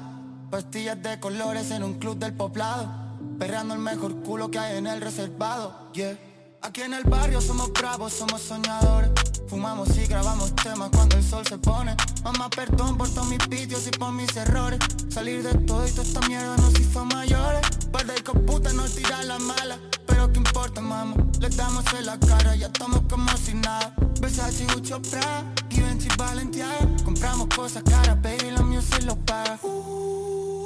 [0.49, 2.91] Pastillas de colores en un club del poblado.
[3.37, 6.17] Perreando el mejor culo que hay en el reservado, yeah.
[6.61, 9.09] Aquí en el barrio somos bravos, somos soñadores.
[9.47, 11.95] Fumamos y grabamos temas cuando el sol se pone.
[12.23, 14.79] Mamá, perdón por todos mis vicios y por mis errores.
[15.09, 17.61] Salir de todo y toda esta mierda nos hizo mayores.
[17.91, 19.79] Par de hijos puta nos tira la mala.
[20.05, 21.15] Pero qué importa, mamá.
[21.39, 23.93] Le damos en la cara, ya estamos como si nada.
[24.19, 26.87] Versace, Gucci, Prada, Givenchy, Balenciaga.
[27.05, 29.57] Compramos cosas caras, baby, la se lo paga.
[29.63, 30.58] Uh,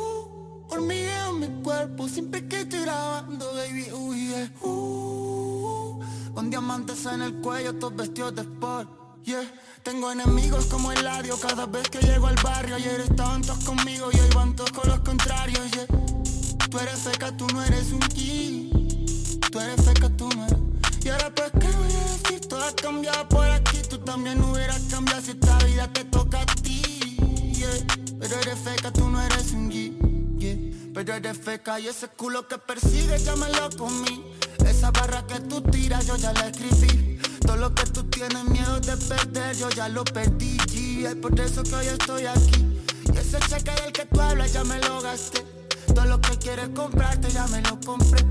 [0.74, 4.52] hormigueo en mi cuerpo siempre que estoy grabando, baby, uh, yeah.
[4.62, 6.00] Uh,
[6.34, 8.90] con diamantes en el cuello, todos vestidos de sport,
[9.24, 9.44] yeah.
[9.84, 12.76] Tengo enemigos como el ladio cada vez que llego al barrio.
[12.76, 15.88] Ayer estaban todos conmigo y hoy van todos con los contrarios, yeah.
[16.70, 18.70] Tú eres feca, tú no eres un G.
[19.52, 20.58] Tú eres feca, tú no eres.
[21.04, 22.48] Y ahora pues, ¿qué voy a decir?
[22.48, 23.80] Todo ha cambiado por aquí.
[23.90, 26.82] Tú también hubieras cambiado si esta vida te toca a ti,
[27.54, 27.70] yeah.
[28.20, 29.83] Pero eres feca, tú no eres un G, yeah.
[31.06, 34.24] Pero eres feca y ese culo que persigue ya me lo comí.
[34.66, 37.20] Esa barra que tú tiras yo ya la escribí.
[37.46, 40.56] Todo lo que tú tienes miedo de perder yo ya lo perdí.
[40.60, 41.06] G.
[41.06, 42.66] Es por eso que hoy estoy aquí.
[43.14, 45.44] Y ese cheque del que tú hablas ya me lo gasté.
[45.94, 48.24] Todo lo que quieres comprarte ya me lo compré.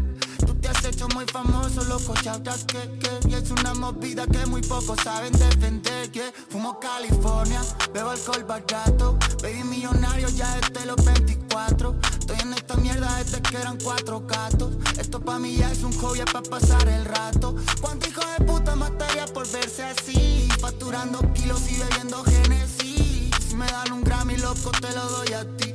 [0.47, 4.45] Tú te has hecho muy famoso, loco, chautas que, que Y es una movida que
[4.47, 7.61] muy pocos saben defender, que Fumo California,
[7.93, 13.57] bebo alcohol barato Baby millonario ya desde los 24 Estoy en esta mierda desde que
[13.57, 17.55] eran cuatro gatos Esto pa' mí ya es un hobby, es pa' pasar el rato
[17.81, 20.49] ¿Cuánto hijo de puta mataría por verse así?
[20.61, 25.57] Facturando kilos y bebiendo Genesis Si me dan un Grammy, loco, te lo doy a
[25.57, 25.72] ti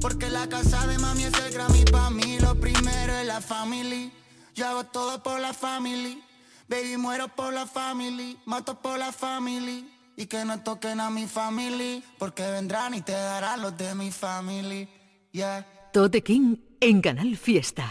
[0.00, 2.38] porque la casa de mami es el Grammy pa' mí.
[2.40, 4.10] Lo primero es la family.
[4.54, 6.22] Yo hago todo por la family.
[6.68, 8.38] Baby, muero por la family.
[8.46, 9.88] Mato por la family.
[10.16, 12.02] Y que no toquen a mi family.
[12.18, 14.88] Porque vendrán y te darán los de mi family.
[15.32, 15.66] Yeah.
[15.92, 17.90] Tote King en Canal Fiesta.